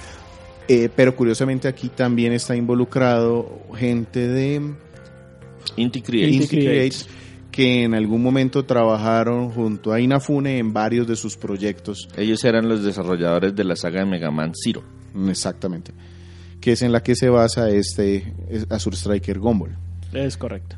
eh, 0.68 0.88
pero 0.94 1.16
curiosamente 1.16 1.68
aquí 1.68 1.88
también 1.88 2.32
está 2.32 2.54
involucrado 2.54 3.62
gente 3.74 4.28
de 4.28 4.74
Inti 5.76 6.02
Create. 6.02 6.30
Inti 6.30 6.42
Inti 6.42 6.48
Create, 6.48 6.70
Creates. 6.70 7.08
Que 7.58 7.82
en 7.82 7.92
algún 7.92 8.22
momento 8.22 8.64
trabajaron 8.64 9.50
junto 9.50 9.92
a 9.92 9.98
Inafune 9.98 10.58
en 10.58 10.72
varios 10.72 11.08
de 11.08 11.16
sus 11.16 11.36
proyectos. 11.36 12.08
Ellos 12.16 12.44
eran 12.44 12.68
los 12.68 12.84
desarrolladores 12.84 13.56
de 13.56 13.64
la 13.64 13.74
saga 13.74 13.98
de 13.98 14.06
Mega 14.06 14.30
Man 14.30 14.52
Zero. 14.54 14.84
Mm, 15.12 15.28
Exactamente. 15.28 15.90
Que 16.60 16.70
es 16.70 16.82
en 16.82 16.92
la 16.92 17.02
que 17.02 17.16
se 17.16 17.28
basa 17.28 17.68
este 17.68 18.32
es 18.48 18.64
Azure 18.70 18.94
Striker 18.94 19.40
Gumball. 19.40 19.76
Es 20.12 20.36
correcto. 20.36 20.76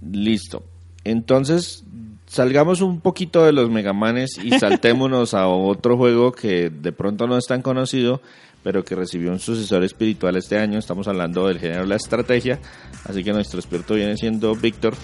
Listo. 0.00 0.62
Entonces, 1.02 1.82
salgamos 2.28 2.80
un 2.80 3.00
poquito 3.00 3.44
de 3.44 3.50
los 3.50 3.68
Megamanes 3.68 4.38
y 4.40 4.50
saltémonos 4.60 5.34
a 5.34 5.48
otro 5.48 5.96
juego 5.96 6.30
que 6.30 6.70
de 6.70 6.92
pronto 6.92 7.26
no 7.26 7.36
es 7.36 7.46
tan 7.48 7.62
conocido, 7.62 8.22
pero 8.62 8.84
que 8.84 8.94
recibió 8.94 9.32
un 9.32 9.40
sucesor 9.40 9.82
espiritual 9.82 10.36
este 10.36 10.56
año. 10.56 10.78
Estamos 10.78 11.08
hablando 11.08 11.48
del 11.48 11.58
género 11.58 11.80
de 11.80 11.88
la 11.88 11.96
estrategia. 11.96 12.60
Así 13.02 13.24
que 13.24 13.32
nuestro 13.32 13.58
experto 13.58 13.94
viene 13.94 14.16
siendo 14.16 14.54
Víctor, 14.54 14.94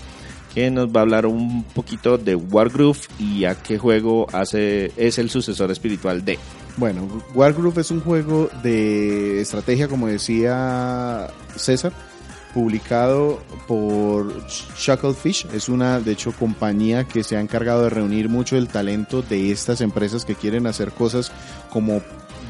que 0.55 0.71
nos 0.71 0.88
va 0.88 1.01
a 1.01 1.03
hablar 1.03 1.27
un 1.27 1.64
poquito 1.64 2.17
de 2.17 2.37
Wargroove 2.37 3.01
y 3.19 3.45
a 3.45 3.57
qué 3.57 3.77
juego 3.77 4.27
hace 4.33 4.93
es 4.97 5.19
el 5.19 5.29
sucesor 5.29 5.71
espiritual 5.73 6.25
de. 6.25 6.38
Bueno, 6.77 7.09
Wargroove 7.35 7.81
es 7.81 7.90
un 7.90 8.01
juego 8.01 8.49
de 8.62 9.40
estrategia, 9.40 9.88
como 9.88 10.07
decía 10.07 11.29
César, 11.57 11.93
publicado 12.53 13.43
por 13.67 14.47
Shucklefish. 14.49 15.47
Es 15.53 15.69
una, 15.69 15.99
de 16.01 16.12
hecho, 16.12 16.33
compañía 16.33 17.05
que 17.05 17.25
se 17.25 17.37
ha 17.37 17.40
encargado 17.40 17.83
de 17.85 17.90
reunir 17.90 18.29
mucho 18.29 18.57
el 18.57 18.69
talento 18.69 19.23
de 19.23 19.51
estas 19.51 19.81
empresas 19.81 20.25
que 20.25 20.37
quieren 20.37 20.67
hacer 20.67 20.93
cosas 20.93 21.33
como, 21.71 22.01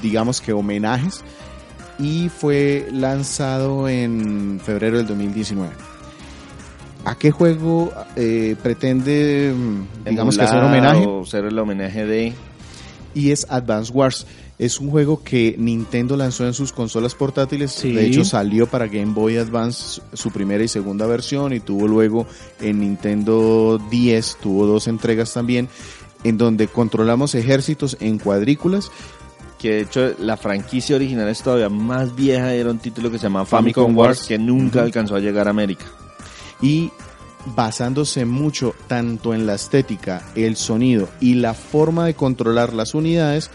digamos 0.03 0.41
que 0.43 0.53
homenajes. 0.53 1.23
Y 1.99 2.29
fue 2.29 2.89
lanzado 2.93 3.89
en 3.89 4.61
febrero 4.63 4.99
del 4.99 5.07
2019. 5.07 5.94
¿A 7.05 7.17
qué 7.17 7.31
juego 7.31 7.93
eh, 8.17 8.57
pretende, 8.63 9.53
digamos 10.07 10.39
que 10.39 10.45
hacer 10.45 10.63
homenaje? 10.63 11.05
O 11.07 11.25
ser 11.27 11.45
el 11.45 11.59
homenaje 11.59 12.07
de... 12.07 12.33
Y 13.15 13.31
es 13.31 13.47
Advance 13.51 13.93
Wars. 13.93 14.27
Es 14.59 14.81
un 14.81 14.91
juego 14.91 15.23
que 15.23 15.55
Nintendo 15.59 16.17
lanzó 16.17 16.47
en 16.47 16.55
sus 16.55 16.73
consolas 16.73 17.15
portátiles. 17.15 17.73
Sí. 17.73 17.93
De 17.93 18.07
hecho, 18.07 18.25
salió 18.25 18.67
para 18.67 18.87
Game 18.87 19.13
Boy 19.13 19.37
Advance 19.37 20.01
su 20.15 20.31
primera 20.31 20.65
y 20.65 20.69
segunda 20.69 21.07
versión 21.07 21.53
y 21.53 21.61
tuvo 21.61 21.87
luego 21.87 22.27
en 22.61 22.81
Nintendo 22.81 23.79
10, 23.91 24.39
tuvo 24.41 24.67
dos 24.67 24.89
entregas 24.89 25.33
también, 25.33 25.69
en 26.25 26.39
donde 26.39 26.69
controlamos 26.69 27.35
ejércitos 27.35 27.97
en 28.01 28.19
cuadrículas. 28.19 28.91
Que 29.59 29.71
de 29.71 29.81
hecho 29.83 30.15
la 30.19 30.37
franquicia 30.37 30.97
original 30.97 31.29
es 31.29 31.43
todavía 31.43 31.69
más 31.69 32.17
vieja. 32.17 32.55
Era 32.55 32.71
un 32.71 32.79
título 32.79 33.11
que 33.11 33.19
se 33.19 33.25
llama 33.25 33.45
Famicom, 33.45 33.85
Famicom 33.85 33.99
Wars, 33.99 34.19
Wars. 34.19 34.29
que 34.29 34.39
nunca 34.39 34.83
alcanzó 34.83 35.17
a 35.17 35.21
llegar 35.21 35.49
a 35.49 35.51
América. 35.51 35.85
Y 36.61 36.91
basándose 37.55 38.25
mucho 38.25 38.75
tanto 38.87 39.35
en 39.35 39.47
la 39.47 39.55
estética, 39.55 40.25
el 40.35 40.57
sonido 40.57 41.09
y 41.21 41.35
la 41.35 41.55
forma 41.55 42.07
de 42.07 42.15
controlar 42.15 42.73
las 42.73 42.95
unidades, 42.95 43.51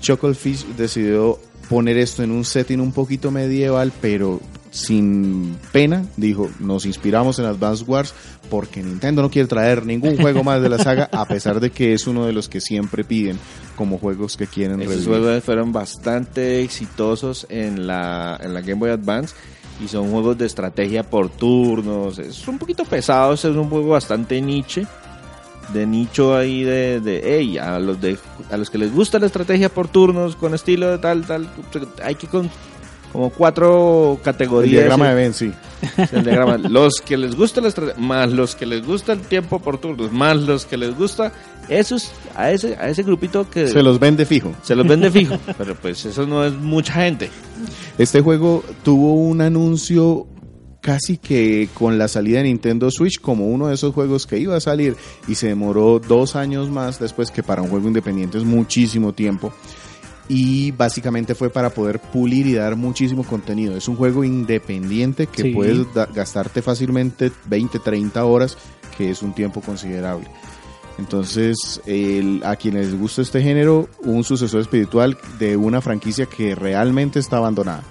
Chucklefish 0.00 0.64
decidió 0.76 1.38
poner 1.68 1.98
esto 1.98 2.22
en 2.22 2.30
un 2.30 2.44
setting 2.44 2.80
un 2.80 2.92
poquito 2.92 3.30
medieval, 3.30 3.92
pero 4.00 4.40
sin 4.70 5.56
pena, 5.72 6.04
dijo, 6.16 6.50
nos 6.60 6.86
inspiramos 6.86 7.38
en 7.38 7.46
Advance 7.46 7.84
Wars 7.84 8.14
porque 8.50 8.82
Nintendo 8.82 9.22
no 9.22 9.30
quiere 9.30 9.48
traer 9.48 9.84
ningún 9.84 10.16
juego 10.16 10.42
más 10.44 10.62
de 10.62 10.68
la 10.68 10.78
saga, 10.78 11.08
a 11.12 11.26
pesar 11.26 11.60
de 11.60 11.70
que 11.70 11.92
es 11.92 12.06
uno 12.06 12.26
de 12.26 12.32
los 12.32 12.48
que 12.48 12.60
siempre 12.60 13.04
piden 13.04 13.38
como 13.76 13.98
juegos 13.98 14.36
que 14.36 14.46
quieren 14.46 14.80
Esos 14.80 15.04
revivir. 15.04 15.08
juegos 15.08 15.44
fueron 15.44 15.72
bastante 15.72 16.62
exitosos 16.62 17.46
en 17.50 17.86
la, 17.86 18.38
en 18.42 18.54
la 18.54 18.60
Game 18.60 18.80
Boy 18.80 18.90
Advance 18.90 19.34
y 19.80 19.88
son 19.88 20.10
juegos 20.10 20.38
de 20.38 20.46
estrategia 20.46 21.02
por 21.02 21.28
turnos. 21.28 22.18
Es 22.18 22.46
un 22.48 22.58
poquito 22.58 22.84
pesado, 22.84 23.34
es 23.34 23.44
un 23.44 23.68
juego 23.68 23.90
bastante 23.90 24.40
niche. 24.40 24.86
De 25.72 25.86
nicho 25.86 26.34
ahí 26.34 26.62
de, 26.62 27.00
de 27.00 27.22
hey, 27.24 27.58
a 27.58 27.78
los 27.78 28.00
de 28.00 28.16
a 28.50 28.56
los 28.56 28.70
que 28.70 28.78
les 28.78 28.90
gusta 28.90 29.18
la 29.18 29.26
estrategia 29.26 29.68
por 29.68 29.86
turnos 29.86 30.34
con 30.34 30.54
estilo 30.54 30.90
de 30.90 30.96
tal, 30.96 31.26
tal, 31.26 31.46
hay 32.02 32.14
que 32.14 32.26
con 32.26 32.50
como 33.12 33.30
cuatro 33.30 34.14
El 34.18 34.22
categorías. 34.22 34.72
diagrama 34.72 35.08
de 35.10 35.14
Ben, 35.14 35.34
sí. 35.34 35.52
El 36.12 36.24
diagrama. 36.24 36.58
Los 36.58 37.00
que 37.00 37.16
les 37.16 37.34
gusta 37.34 37.60
la 37.60 37.68
estrategia, 37.68 38.02
más 38.02 38.30
los 38.32 38.54
que 38.54 38.66
les 38.66 38.84
gusta 38.84 39.12
el 39.12 39.20
tiempo 39.20 39.58
por 39.60 39.78
turnos, 39.78 40.12
más 40.12 40.36
los 40.36 40.66
que 40.66 40.76
les 40.76 40.96
gusta, 40.96 41.32
esos, 41.68 42.10
a 42.34 42.50
ese, 42.50 42.76
a 42.76 42.88
ese 42.88 43.02
grupito 43.02 43.48
que 43.48 43.68
Se 43.68 43.82
los 43.82 43.98
vende 43.98 44.24
fijo. 44.26 44.52
se 44.62 44.74
los 44.74 44.86
vende 44.86 45.10
fijo. 45.10 45.36
Pero 45.58 45.74
pues 45.74 46.04
eso 46.04 46.26
no 46.26 46.44
es 46.44 46.52
mucha 46.54 46.94
gente. 46.94 47.30
Este 47.98 48.20
juego 48.20 48.64
tuvo 48.82 49.14
un 49.14 49.40
anuncio 49.40 50.26
casi 50.80 51.18
que 51.18 51.68
con 51.74 51.98
la 51.98 52.06
salida 52.08 52.38
de 52.38 52.44
Nintendo 52.44 52.90
Switch 52.90 53.20
como 53.20 53.48
uno 53.48 53.66
de 53.66 53.74
esos 53.74 53.92
juegos 53.92 54.26
que 54.26 54.38
iba 54.38 54.56
a 54.56 54.60
salir 54.60 54.96
y 55.26 55.34
se 55.34 55.48
demoró 55.48 55.98
dos 55.98 56.36
años 56.36 56.70
más 56.70 57.00
después 57.00 57.30
que 57.32 57.42
para 57.42 57.62
un 57.62 57.68
juego 57.68 57.88
independiente 57.88 58.38
es 58.38 58.44
muchísimo 58.44 59.12
tiempo 59.12 59.52
y 60.28 60.70
básicamente 60.72 61.34
fue 61.34 61.48
para 61.50 61.70
poder 61.70 62.00
pulir 62.00 62.46
y 62.46 62.54
dar 62.54 62.76
muchísimo 62.76 63.24
contenido. 63.24 63.76
Es 63.76 63.88
un 63.88 63.96
juego 63.96 64.24
independiente 64.24 65.26
que 65.26 65.42
Sí. 65.42 65.50
puedes 65.52 65.86
gastarte 66.14 66.60
fácilmente 66.62 67.32
20, 67.46 67.78
30 67.78 68.24
horas, 68.24 68.56
que 68.96 69.10
es 69.10 69.22
un 69.22 69.34
tiempo 69.34 69.60
considerable. 69.60 70.26
Entonces, 70.98 71.80
el- 71.86 72.42
a 72.44 72.56
quienes 72.56 72.88
les 72.88 72.98
gusta 73.00 73.22
este 73.22 73.40
género, 73.40 73.88
un 74.02 74.24
sucesor 74.24 74.60
espiritual 74.60 75.16
de 75.38 75.56
una 75.56 75.80
franquicia 75.80 76.26
que 76.26 76.54
realmente 76.56 77.20
está 77.20 77.36
abandonada. 77.36 77.84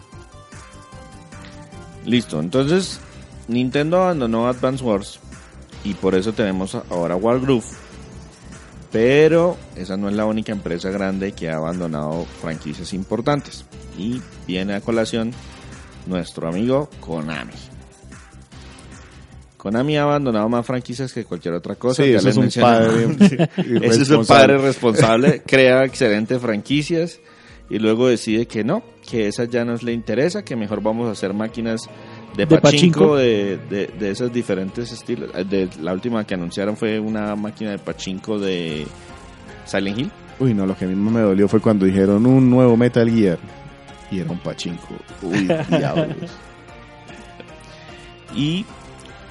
Listo. 2.06 2.40
Entonces, 2.40 3.00
Nintendo 3.48 4.04
abandonó 4.04 4.48
Advance 4.48 4.84
Wars. 4.84 5.20
Y 5.84 5.94
por 5.94 6.16
eso 6.16 6.34
tenemos 6.34 6.76
ahora 6.90 7.16
Wargroove. 7.16 7.64
Pero 8.92 9.58
esa 9.76 9.98
no 9.98 10.10
es 10.10 10.16
la 10.16 10.26
única 10.26 10.52
empresa 10.52 10.90
grande 10.90 11.34
que 11.34 11.50
ha 11.50 11.58
abandonado 11.58 12.26
franquicias 12.42 12.94
importantes. 12.94 13.66
Y 13.98 14.22
viene 14.46 14.76
a 14.76 14.82
colación 14.82 15.32
nuestro 16.06 16.48
amigo 16.48 16.90
Konami. 17.02 17.52
Konami 19.58 19.98
ha 19.98 20.04
abandonado 20.04 20.48
más 20.48 20.66
franquicias 20.66 21.12
que 21.12 21.26
cualquier 21.26 21.56
otra 21.56 21.76
cosa. 21.76 22.04
Sí, 22.04 22.12
les 22.12 22.26
es 22.26 22.38
un 22.38 22.50
padre. 22.50 23.08
Ese 23.82 24.04
es 24.04 24.10
un 24.10 24.26
padre 24.26 24.58
responsable, 24.60 25.42
crea 25.46 25.84
excelentes 25.84 26.42
franquicias 26.42 27.20
y 27.70 27.80
luego 27.80 28.08
decide 28.08 28.46
que 28.46 28.64
no, 28.64 28.84
que 29.06 29.28
esa 29.28 29.46
ya 29.46 29.66
nos 29.66 29.84
le 29.84 29.92
interesa, 29.92 30.44
que 30.44 30.56
mejor 30.56 30.82
vamos 30.82 31.10
a 31.10 31.12
hacer 31.12 31.34
máquinas 31.34 31.82
de, 32.36 32.46
De 32.46 32.58
pachinko, 32.60 32.62
pachinko. 32.62 33.16
de, 33.18 33.58
de, 33.70 33.88
de 34.00 34.12
esos 34.12 34.32
diferentes 34.32 34.92
estilos. 34.92 35.30
Eh, 35.36 35.44
De, 35.44 35.70
la 35.82 35.94
última 35.94 36.24
que 36.26 36.34
anunciaron 36.36 36.78
fue 36.78 37.00
una 37.00 37.36
máquina 37.36 37.72
de 37.72 37.80
pachinko 37.80 38.38
de 38.40 38.86
Silent 39.66 39.98
Hill. 40.00 40.12
Uy, 40.40 40.54
no, 40.54 40.66
lo 40.66 40.76
que 40.78 40.86
a 40.86 40.88
mí 40.88 40.96
más 40.96 41.14
me 41.14 41.22
dolió 41.22 41.48
fue 41.48 41.60
cuando 41.60 41.86
dijeron 41.86 42.26
un 42.26 42.50
nuevo 42.50 42.78
Metal 42.78 43.10
Gear. 43.10 43.40
Y 44.12 44.20
era 44.20 44.32
un 44.32 44.40
pachinko. 44.40 44.88
Uy, 45.24 45.48
diablos. 45.70 46.16
Y 48.36 48.66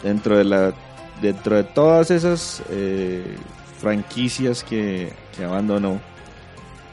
dentro 0.03 0.37
de 0.39 0.45
la 0.45 0.75
dentro 1.23 1.57
de 1.57 1.65
todas 1.65 2.11
esas 2.11 2.63
eh, 2.71 3.37
franquicias 3.81 4.63
que, 4.65 5.13
que 5.37 5.45
abandonó, 5.45 6.01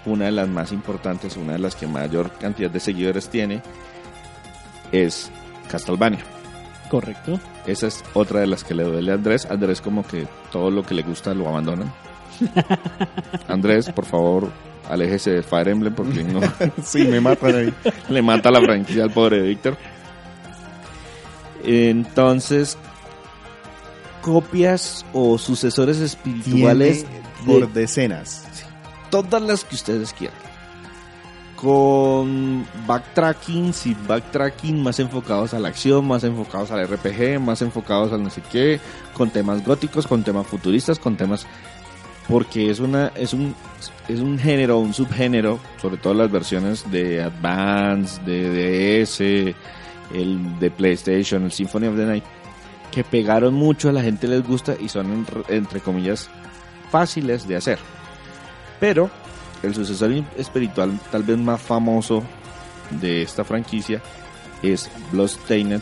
una 0.06 0.26
de 0.26 0.32
las 0.32 0.48
más 0.48 0.72
importantes, 0.72 1.36
una 1.38 1.54
de 1.54 1.60
las 1.60 1.76
que 1.76 1.88
mayor 1.88 2.32
cantidad 2.38 2.70
de 2.70 2.80
seguidores 2.80 3.30
tiene, 3.30 3.62
es 4.92 5.32
Castlevania. 5.70 6.20
Correcto. 6.90 7.40
Esa 7.66 7.88
es 7.88 8.04
otra 8.14 8.42
de 8.42 8.48
las 8.48 8.64
que 8.64 8.76
le 8.76 8.84
duele 8.84 9.12
a 9.12 9.16
Andrés. 9.16 9.48
Andrés 9.50 9.82
como 9.82 10.06
que 10.06 10.28
todo 10.52 10.70
lo 10.70 10.84
que 10.84 10.94
le 10.94 11.02
gusta 11.04 11.34
lo 11.34 11.48
abandonan. 11.48 11.92
Andrés, 13.48 13.90
por 13.92 14.06
favor, 14.06 14.50
aléjese 14.90 15.32
de 15.32 15.44
Fire 15.44 15.70
Emblem 15.70 15.94
porque 15.94 16.24
no 16.24 16.42
sí, 16.84 17.04
me 17.06 17.20
matan 17.22 17.56
ahí. 17.56 17.74
le 18.10 18.22
mata 18.22 18.52
la 18.52 18.62
franquicia 18.62 19.04
al 19.04 19.12
pobre 19.12 19.42
Víctor. 19.42 19.78
Entonces, 21.64 22.78
copias 24.22 25.06
o 25.14 25.38
sucesores 25.38 26.00
espirituales 26.00 27.06
Tiene 27.06 27.24
por 27.46 27.72
de 27.72 27.82
decenas. 27.82 28.46
todas 29.10 29.42
las 29.42 29.64
que 29.64 29.76
ustedes 29.76 30.14
quieran. 30.14 30.38
Con 31.64 32.66
backtracking, 32.86 33.72
sin 33.72 33.96
backtracking, 34.06 34.84
más 34.84 35.00
enfocados 35.00 35.54
a 35.54 35.60
la 35.60 35.70
acción, 35.70 36.06
más 36.06 36.26
enfocados 36.26 36.72
al 36.72 36.86
RPG, 36.86 37.40
más 37.40 37.62
enfocados 37.62 38.12
al 38.12 38.22
no 38.22 38.30
sé 38.30 38.42
qué, 38.52 38.82
con 39.14 39.30
temas 39.30 39.64
góticos, 39.66 40.06
con 40.06 40.24
temas 40.26 40.46
futuristas, 40.46 41.00
con 41.00 41.16
temas 41.16 41.48
porque 42.28 42.70
es 42.70 42.80
una 42.82 43.14
es 43.16 43.32
un 43.34 43.56
es 44.10 44.20
un 44.20 44.38
género, 44.38 44.80
un 44.80 44.94
subgénero, 44.94 45.58
sobre 45.82 45.96
todo 45.96 46.14
las 46.14 46.30
versiones 46.30 46.92
de 46.92 47.22
Advance, 47.24 48.22
de 48.26 49.02
DS, 49.02 49.22
el 50.14 50.60
de 50.60 50.70
PlayStation, 50.70 51.44
el 51.46 51.52
Symphony 51.54 51.88
of 51.88 51.96
the 51.96 52.06
Night, 52.06 52.24
que 52.92 53.06
pegaron 53.06 53.54
mucho, 53.54 53.88
a 53.88 53.94
la 53.94 54.02
gente 54.04 54.28
les 54.28 54.46
gusta 54.46 54.76
y 54.78 54.90
son 54.90 55.26
entre- 55.48 55.80
comillas 55.80 56.30
fáciles 56.92 57.48
de 57.48 57.56
hacer. 57.56 57.80
Pero 58.82 59.10
el 59.64 59.74
sucesor 59.74 60.12
espiritual 60.38 61.00
tal 61.12 61.24
vez 61.24 61.38
más 61.38 61.62
famoso 61.62 62.24
de 63.02 63.22
esta 63.22 63.44
franquicia 63.44 64.02
es 64.62 64.90
Bloodstained 65.12 65.82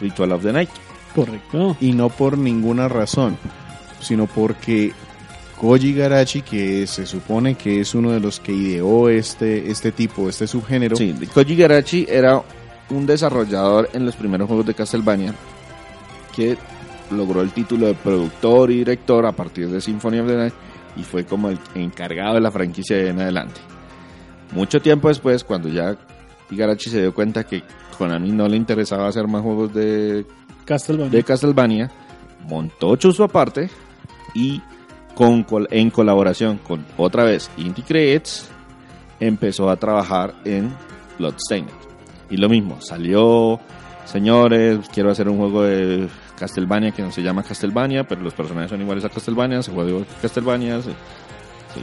Ritual 0.00 0.32
of 0.32 0.42
the 0.42 0.52
Night. 0.52 0.70
Correcto. 1.14 1.76
Y 1.80 1.92
no 1.92 2.08
por 2.08 2.36
ninguna 2.36 2.88
razón, 2.88 3.36
sino 4.00 4.26
porque 4.26 4.92
Koji 5.60 5.94
Garachi, 5.94 6.42
que 6.42 6.86
se 6.86 7.06
supone 7.06 7.56
que 7.56 7.80
es 7.80 7.94
uno 7.94 8.12
de 8.12 8.20
los 8.20 8.40
que 8.40 8.52
ideó 8.52 9.08
este, 9.08 9.70
este 9.70 9.92
tipo, 9.92 10.28
este 10.28 10.46
subgénero, 10.46 10.96
Sí, 10.96 11.14
Koji 11.32 11.56
Garachi 11.56 12.06
era 12.08 12.42
un 12.90 13.06
desarrollador 13.06 13.90
en 13.92 14.06
los 14.06 14.16
primeros 14.16 14.46
juegos 14.46 14.66
de 14.66 14.74
Castlevania 14.74 15.34
que 16.34 16.56
logró 17.10 17.42
el 17.42 17.50
título 17.50 17.86
de 17.86 17.94
productor 17.94 18.70
y 18.70 18.78
director 18.78 19.26
a 19.26 19.32
partir 19.32 19.68
de 19.68 19.80
Symphony 19.80 20.20
of 20.20 20.28
the 20.28 20.36
Night 20.36 20.54
y 20.96 21.02
fue 21.02 21.24
como 21.24 21.48
el 21.48 21.58
encargado 21.74 22.34
de 22.34 22.40
la 22.40 22.50
franquicia 22.50 22.96
de 22.96 23.08
en 23.08 23.20
adelante. 23.20 23.60
Mucho 24.52 24.80
tiempo 24.80 25.08
después, 25.08 25.44
cuando 25.44 25.68
ya 25.68 25.96
Igarashi 26.50 26.90
se 26.90 27.00
dio 27.00 27.14
cuenta 27.14 27.44
que 27.44 27.62
Konami 27.96 28.30
no 28.30 28.48
le 28.48 28.56
interesaba 28.56 29.08
hacer 29.08 29.26
más 29.26 29.42
juegos 29.42 29.74
de, 29.74 30.24
Castlevania. 30.64 31.10
de 31.10 31.24
Castlevania, 31.24 31.90
montó 32.46 32.96
Chuzo 32.96 33.24
aparte 33.24 33.68
y 34.34 34.62
con, 35.14 35.44
en 35.70 35.90
colaboración 35.90 36.58
con 36.58 36.86
otra 36.96 37.24
vez 37.24 37.50
Inti 37.56 37.82
Creates 37.82 38.48
empezó 39.20 39.68
a 39.68 39.76
trabajar 39.76 40.34
en 40.44 40.72
Bloodstained. 41.18 41.70
Y 42.30 42.36
lo 42.36 42.48
mismo, 42.48 42.80
salió, 42.80 43.58
señores, 44.04 44.88
quiero 44.92 45.10
hacer 45.10 45.28
un 45.28 45.38
juego 45.38 45.62
de 45.62 46.08
Castlevania 46.38 46.92
que 46.92 47.02
no 47.02 47.10
se 47.12 47.22
llama 47.22 47.42
Castlevania, 47.42 48.04
pero 48.04 48.20
los 48.22 48.34
personajes 48.34 48.70
son 48.70 48.80
iguales 48.80 49.04
a 49.04 49.08
Castlevania, 49.08 49.62
se 49.62 49.72
juega 49.72 49.90
igual 49.90 50.06
que 50.06 50.14
Castlevania, 50.22 50.80
se- 50.82 50.90
sí. 50.90 51.82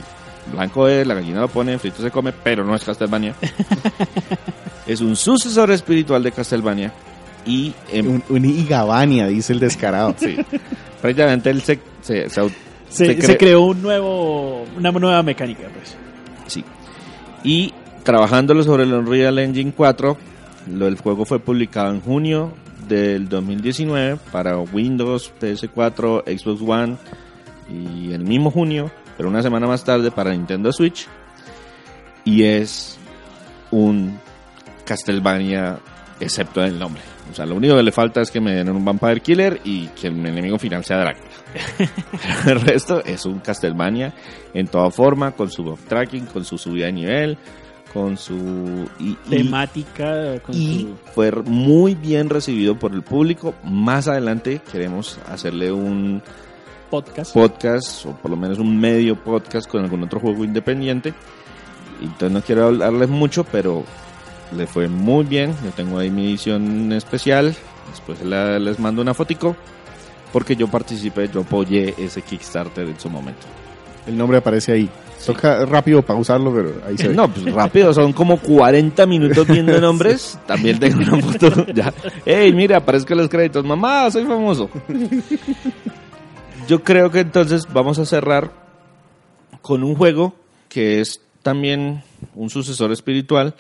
blanco 0.52 0.88
es, 0.88 1.06
la 1.06 1.14
gallina 1.16 1.42
lo 1.42 1.48
pone, 1.48 1.78
frito 1.80 2.02
se 2.02 2.12
come, 2.12 2.32
pero 2.32 2.64
no 2.64 2.76
es 2.76 2.84
Castlevania. 2.84 3.36
es 4.88 5.02
un 5.02 5.16
sucesor 5.16 5.72
espiritual 5.72 6.24
de 6.24 6.32
Castlevania 6.32 6.92
y 7.46 7.74
em- 7.92 8.08
Un, 8.08 8.24
un 8.30 8.46
Igabania, 8.46 9.28
dice 9.28 9.54
el 9.54 9.60
descarado. 9.60 10.16
sí, 10.18 10.38
prácticamente 11.02 11.50
él 11.50 11.62
se, 11.62 11.80
se, 12.02 12.30
se 12.30 12.50
Se, 12.90 13.06
se 13.16 13.22
se 13.22 13.34
cre- 13.34 13.38
creó 13.38 13.62
un 13.62 13.82
nuevo, 13.82 14.66
una 14.78 14.92
nueva 14.92 15.22
mecánica, 15.24 15.64
pues. 15.74 15.96
Sí. 16.48 16.64
Y 17.44 17.74
trabajándolo 18.04 18.64
sobre 18.64 18.84
el 18.84 18.94
Unreal 18.94 19.38
Engine 19.40 19.74
4, 19.76 20.18
lo, 20.74 20.88
el 20.88 20.98
juego 20.98 21.26
fue 21.26 21.40
publicado 21.40 21.92
en 21.92 22.02
junio 22.02 22.54
del 22.88 23.30
2019 23.30 24.20
para 24.32 24.58
Windows, 24.60 25.32
PS4, 25.40 26.24
Xbox 26.38 26.62
One 26.62 26.98
y 27.70 28.12
el 28.14 28.24
mismo 28.24 28.52
junio, 28.52 28.92
pero 29.18 29.30
una 29.30 29.42
semana 29.42 29.68
más 29.68 29.84
tarde 29.84 30.12
para 30.12 30.32
Nintendo 30.32 30.72
Switch. 30.72 31.08
Y 32.24 32.44
es 32.44 32.98
un 33.72 34.20
Castlevania 34.86 35.80
excepto 36.20 36.64
el 36.64 36.80
nombre. 36.80 37.02
O 37.32 37.34
sea, 37.34 37.46
lo 37.46 37.56
único 37.56 37.76
que 37.76 37.84
le 37.84 37.92
falta 37.92 38.22
es 38.22 38.32
que 38.32 38.40
me 38.40 38.54
den 38.54 38.70
un 38.70 38.86
Vampire 38.86 39.20
Killer 39.20 39.60
y 39.64 39.88
que 39.88 40.08
el 40.08 40.26
enemigo 40.26 40.58
final 40.58 40.84
sea 40.84 40.98
Drácula. 40.98 41.30
Pero 42.46 42.60
el 42.60 42.66
resto 42.66 43.04
es 43.04 43.26
un 43.26 43.40
Castlevania 43.40 44.14
en 44.54 44.68
toda 44.68 44.92
forma, 44.92 45.32
con 45.32 45.50
su 45.50 45.64
backtracking, 45.64 46.28
con 46.28 46.46
su 46.46 46.58
subida 46.58 46.86
de 46.86 46.94
nivel, 46.94 47.38
con 47.96 48.18
su... 48.18 48.86
Y, 49.00 49.14
Temática, 49.30 50.38
con 50.42 50.54
y 50.54 50.82
su- 50.82 50.96
fue 51.14 51.32
muy 51.32 51.96
bien 51.96 52.30
recibido 52.30 52.78
por 52.78 52.92
el 52.94 53.02
público. 53.04 53.56
Más 53.64 54.10
adelante 54.10 54.62
queremos 54.70 55.18
hacerle 55.32 55.72
un 55.72 56.22
podcast. 56.90 57.34
podcast, 57.34 58.06
o 58.06 58.12
por 58.18 58.30
lo 58.32 58.36
menos 58.36 58.60
un 58.60 58.78
medio 58.78 59.16
podcast 59.24 59.70
con 59.70 59.82
algún 59.82 60.04
otro 60.04 60.20
juego 60.20 60.44
independiente. 60.44 61.14
Entonces 62.02 62.32
no 62.32 62.42
quiero 62.42 62.66
hablarles 62.66 63.08
mucho, 63.08 63.46
pero 63.46 63.86
le 64.56 64.68
fue 64.68 64.90
muy 64.90 65.24
bien. 65.24 65.56
Yo 65.64 65.72
tengo 65.72 65.98
ahí 65.98 66.12
mi 66.12 66.26
edición 66.28 66.92
especial. 66.92 67.56
Después 67.92 68.22
la- 68.26 68.60
les 68.60 68.78
mando 68.78 69.02
una 69.02 69.14
fotico. 69.14 69.56
Porque 70.34 70.58
yo 70.58 70.68
participé, 70.68 71.30
yo 71.34 71.42
apoyé 71.42 71.96
ese 71.98 72.22
Kickstarter 72.22 72.86
en 72.90 73.00
su 73.00 73.10
momento. 73.10 73.48
El 74.06 74.18
nombre 74.18 74.38
aparece 74.38 74.74
ahí. 74.74 74.90
Toca 75.26 75.66
rápido 75.66 76.02
pausarlo, 76.02 76.54
pero 76.54 76.74
ahí 76.86 76.98
se 76.98 77.10
ve. 77.10 77.16
No, 77.16 77.32
pues 77.32 77.52
rápido, 77.54 77.94
son 77.94 78.14
como 78.14 78.38
40 78.38 79.06
minutos 79.06 79.48
viendo 79.48 79.80
nombres. 79.80 80.40
También 80.48 80.80
tengo 80.80 81.00
una 81.00 81.22
foto. 81.22 81.66
Ya. 81.74 81.94
Ey, 82.26 82.54
mira, 82.54 82.78
aparezco 82.78 83.16
los 83.16 83.30
créditos. 83.30 83.66
Mamá, 83.66 84.10
soy 84.12 84.26
famoso. 84.26 84.70
Yo 86.68 86.84
creo 86.84 87.12
que 87.12 87.20
entonces 87.20 87.68
vamos 87.72 88.00
a 88.00 88.06
cerrar 88.06 88.52
con 89.62 89.84
un 89.84 89.96
juego 89.96 90.36
que 90.70 91.00
es 91.00 91.22
también 91.42 92.04
un 92.34 92.50
sucesor 92.50 92.92
espiritual 92.92 93.56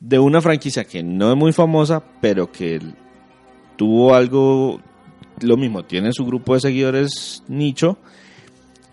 de 0.00 0.18
una 0.18 0.40
franquicia 0.40 0.84
que 0.84 1.02
no 1.02 1.32
es 1.32 1.36
muy 1.36 1.52
famosa, 1.52 2.02
pero 2.20 2.52
que 2.52 2.80
tuvo 3.76 4.14
algo, 4.14 4.80
lo 5.40 5.56
mismo, 5.56 5.84
tiene 5.84 6.12
su 6.12 6.24
grupo 6.26 6.54
de 6.54 6.60
seguidores 6.60 7.42
nicho 7.48 7.96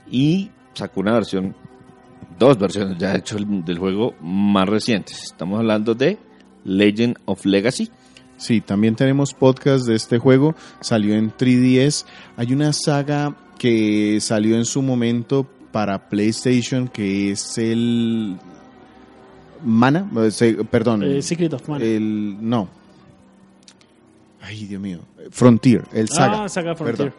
y 0.09 0.51
sacó 0.73 1.01
una 1.01 1.13
versión 1.13 1.55
dos 2.41 2.57
versiones 2.57 2.97
ya 2.97 3.11
de 3.13 3.19
hecho 3.19 3.37
el- 3.37 3.63
del 3.63 3.77
juego 3.77 4.15
más 4.21 4.67
recientes. 4.67 5.21
Estamos 5.23 5.59
hablando 5.59 5.93
de 5.93 6.17
Legend 6.65 7.17
of 7.25 7.45
Legacy. 7.45 7.89
Sí, 8.37 8.61
también 8.61 8.95
tenemos 8.95 9.33
podcast 9.35 9.85
de 9.85 9.93
este 9.95 10.17
juego. 10.17 10.55
Salió 10.79 11.13
en 11.15 11.31
3DS. 11.31 12.05
Hay 12.37 12.51
una 12.53 12.73
saga 12.73 13.35
que 13.59 14.17
salió 14.19 14.55
en 14.57 14.65
su 14.65 14.81
momento 14.81 15.47
para 15.71 16.09
PlayStation 16.09 16.87
que 16.87 17.31
es 17.31 17.57
el 17.59 18.37
Mana, 19.63 20.09
eh, 20.41 20.63
perdón, 20.71 21.03
Eh, 21.03 21.21
Secret 21.21 21.53
of 21.53 21.69
Mana. 21.69 21.85
el 21.85 22.37
no. 22.41 22.67
Ay, 24.41 24.65
Dios 24.65 24.81
mío. 24.81 24.99
Frontier, 25.29 25.83
el 25.93 26.09
Saga. 26.09 26.45
Ah, 26.45 26.49
Saga 26.49 26.73
Frontier. 26.75 27.11
Perdón. 27.11 27.13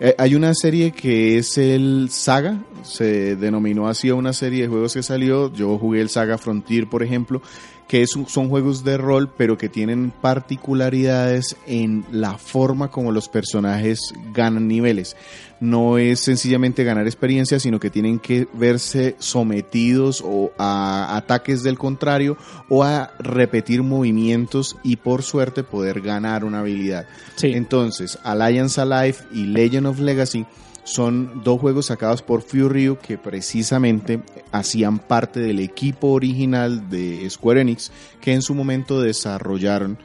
Eh, 0.00 0.14
hay 0.18 0.34
una 0.34 0.52
serie 0.54 0.90
que 0.90 1.38
es 1.38 1.56
el 1.56 2.08
Saga, 2.10 2.58
se 2.82 3.36
denominó 3.36 3.88
así 3.88 4.08
a 4.08 4.14
una 4.14 4.32
serie 4.32 4.62
de 4.62 4.68
juegos 4.68 4.94
que 4.94 5.02
salió. 5.02 5.52
Yo 5.52 5.78
jugué 5.78 6.00
el 6.00 6.08
Saga 6.08 6.36
Frontier, 6.36 6.88
por 6.88 7.02
ejemplo, 7.02 7.40
que 7.88 8.02
es 8.02 8.16
un- 8.16 8.26
son 8.28 8.48
juegos 8.48 8.82
de 8.84 8.96
rol, 8.96 9.30
pero 9.36 9.58
que 9.58 9.68
tienen 9.68 10.10
particularidades 10.20 11.56
en 11.66 12.04
la 12.10 12.38
forma 12.38 12.90
como 12.90 13.12
los 13.12 13.28
personajes 13.28 14.12
ganan 14.32 14.66
niveles. 14.68 15.16
No 15.60 15.98
es 15.98 16.20
sencillamente 16.20 16.84
ganar 16.84 17.06
experiencia, 17.06 17.60
sino 17.60 17.78
que 17.80 17.90
tienen 17.90 18.18
que 18.18 18.48
verse 18.52 19.16
sometidos 19.18 20.22
o 20.24 20.50
a 20.58 21.16
ataques 21.16 21.62
del 21.62 21.78
contrario 21.78 22.36
o 22.68 22.84
a 22.84 23.12
repetir 23.18 23.82
movimientos 23.82 24.76
y 24.82 24.96
por 24.96 25.22
suerte 25.22 25.62
poder 25.62 26.00
ganar 26.00 26.44
una 26.44 26.60
habilidad. 26.60 27.06
Sí. 27.36 27.52
Entonces, 27.54 28.18
Alliance 28.24 28.80
Alive 28.80 29.16
y 29.32 29.44
Legend 29.46 29.86
of 29.86 30.00
Legacy 30.00 30.44
son 30.84 31.42
dos 31.42 31.60
juegos 31.60 31.86
sacados 31.86 32.22
por 32.22 32.42
Fury 32.42 32.96
que 33.02 33.18
precisamente 33.18 34.22
hacían 34.52 34.98
parte 34.98 35.40
del 35.40 35.60
equipo 35.60 36.08
original 36.08 36.88
de 36.90 37.28
Square 37.28 37.62
Enix 37.62 37.90
que 38.20 38.32
en 38.32 38.42
su 38.42 38.54
momento 38.54 39.00
desarrollaron 39.00 39.98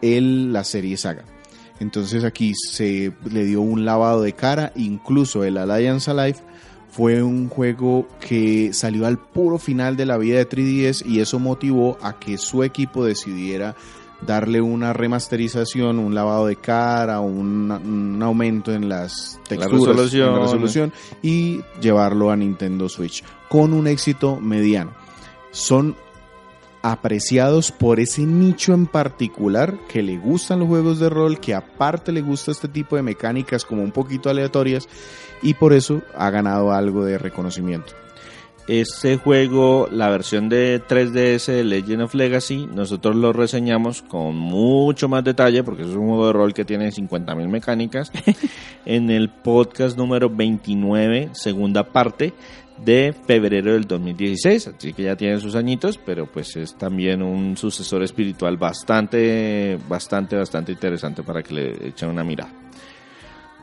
el, 0.00 0.52
la 0.52 0.64
serie 0.64 0.96
Saga. 0.96 1.24
Entonces 1.80 2.24
aquí 2.24 2.54
se 2.54 3.12
le 3.30 3.44
dio 3.44 3.60
un 3.60 3.84
lavado 3.84 4.22
de 4.22 4.32
cara, 4.32 4.72
incluso 4.76 5.44
el 5.44 5.58
Alliance 5.58 6.10
Alive 6.10 6.38
fue 6.90 7.22
un 7.22 7.48
juego 7.48 8.06
que 8.20 8.72
salió 8.72 9.06
al 9.06 9.18
puro 9.18 9.58
final 9.58 9.96
de 9.96 10.06
la 10.06 10.18
vida 10.18 10.36
de 10.36 10.48
3DS 10.48 11.06
y 11.06 11.20
eso 11.20 11.38
motivó 11.38 11.98
a 12.02 12.18
que 12.18 12.36
su 12.36 12.62
equipo 12.62 13.04
decidiera 13.04 13.74
darle 14.26 14.60
una 14.60 14.92
remasterización, 14.92 15.98
un 15.98 16.14
lavado 16.14 16.46
de 16.46 16.56
cara, 16.56 17.20
un, 17.20 17.70
un 17.70 18.22
aumento 18.22 18.72
en 18.72 18.88
las 18.88 19.40
texturas, 19.48 19.96
resolución. 19.96 20.28
en 20.28 20.34
la 20.34 20.40
resolución 20.42 20.92
y 21.22 21.60
llevarlo 21.80 22.30
a 22.30 22.36
Nintendo 22.36 22.88
Switch 22.88 23.24
con 23.48 23.72
un 23.72 23.86
éxito 23.86 24.40
mediano. 24.40 24.92
Son 25.50 25.96
apreciados 26.82 27.70
por 27.70 28.00
ese 28.00 28.22
nicho 28.22 28.74
en 28.74 28.86
particular 28.86 29.78
que 29.88 30.02
le 30.02 30.18
gustan 30.18 30.60
los 30.60 30.68
juegos 30.68 30.98
de 30.98 31.08
rol, 31.08 31.38
que 31.38 31.54
aparte 31.54 32.10
le 32.10 32.22
gusta 32.22 32.50
este 32.50 32.68
tipo 32.68 32.96
de 32.96 33.02
mecánicas 33.02 33.64
como 33.64 33.82
un 33.82 33.92
poquito 33.92 34.28
aleatorias 34.28 34.88
y 35.42 35.54
por 35.54 35.72
eso 35.72 36.02
ha 36.16 36.30
ganado 36.30 36.72
algo 36.72 37.04
de 37.04 37.18
reconocimiento. 37.18 37.92
Este 38.68 39.16
juego, 39.16 39.88
la 39.90 40.08
versión 40.08 40.48
de 40.48 40.80
3DS 40.80 41.46
de 41.46 41.64
Legend 41.64 42.02
of 42.02 42.14
Legacy, 42.14 42.68
nosotros 42.72 43.16
lo 43.16 43.32
reseñamos 43.32 44.02
con 44.02 44.36
mucho 44.36 45.08
más 45.08 45.24
detalle, 45.24 45.64
porque 45.64 45.82
es 45.82 45.88
un 45.88 46.06
juego 46.06 46.28
de 46.28 46.32
rol 46.32 46.54
que 46.54 46.64
tiene 46.64 46.90
50.000 46.90 47.48
mecánicas, 47.48 48.12
en 48.86 49.10
el 49.10 49.30
podcast 49.30 49.98
número 49.98 50.30
29, 50.30 51.30
segunda 51.32 51.82
parte, 51.82 52.34
de 52.84 53.14
febrero 53.26 53.72
del 53.72 53.84
2016, 53.84 54.68
así 54.68 54.92
que 54.92 55.04
ya 55.04 55.16
tiene 55.16 55.40
sus 55.40 55.56
añitos, 55.56 55.98
pero 55.98 56.26
pues 56.26 56.56
es 56.56 56.76
también 56.76 57.22
un 57.22 57.56
sucesor 57.56 58.02
espiritual 58.02 58.56
bastante, 58.56 59.76
bastante, 59.88 60.36
bastante 60.36 60.72
interesante 60.72 61.22
para 61.24 61.42
que 61.42 61.54
le 61.54 61.88
echen 61.88 62.10
una 62.10 62.24
mirada. 62.24 62.52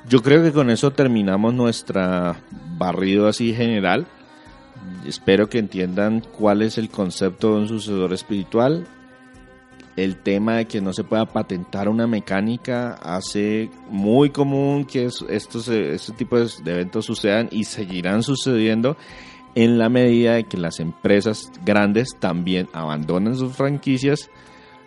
Yo 0.07 0.21
creo 0.21 0.43
que 0.43 0.51
con 0.51 0.69
eso 0.69 0.91
terminamos 0.91 1.53
nuestra 1.53 2.37
barrido 2.77 3.27
así 3.27 3.53
general. 3.53 4.07
Espero 5.05 5.49
que 5.49 5.59
entiendan 5.59 6.21
cuál 6.37 6.61
es 6.61 6.77
el 6.77 6.89
concepto 6.89 7.51
de 7.53 7.61
un 7.61 7.67
sucesor 7.67 8.13
espiritual. 8.13 8.85
El 9.95 10.15
tema 10.17 10.55
de 10.57 10.65
que 10.65 10.81
no 10.81 10.93
se 10.93 11.03
pueda 11.03 11.25
patentar 11.25 11.89
una 11.89 12.07
mecánica 12.07 12.93
hace 12.93 13.69
muy 13.89 14.29
común 14.29 14.85
que 14.85 15.05
es- 15.05 15.25
estos, 15.29 15.67
eh, 15.67 15.93
este 15.93 16.13
tipo 16.13 16.37
de 16.39 16.47
eventos 16.65 17.05
sucedan 17.05 17.49
y 17.51 17.65
seguirán 17.65 18.23
sucediendo 18.23 18.95
en 19.55 19.77
la 19.77 19.89
medida 19.89 20.35
de 20.35 20.43
que 20.45 20.57
las 20.57 20.79
empresas 20.79 21.51
grandes 21.65 22.09
también 22.19 22.69
abandonen 22.71 23.35
sus 23.35 23.53
franquicias 23.55 24.29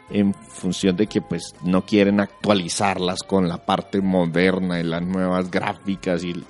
en 0.09 0.33
función 0.35 0.97
de 0.97 1.07
que 1.07 1.21
pues 1.21 1.53
no 1.65 1.85
quieren 1.85 2.21
actualizarlas 2.21 3.19
con 3.27 3.49
la 3.49 3.59
parte 3.67 4.01
moderna 4.01 4.79
y 4.81 4.85
las 4.85 5.03
nuevas 5.03 5.51
gráficas 5.51 6.23
y, 6.25 6.43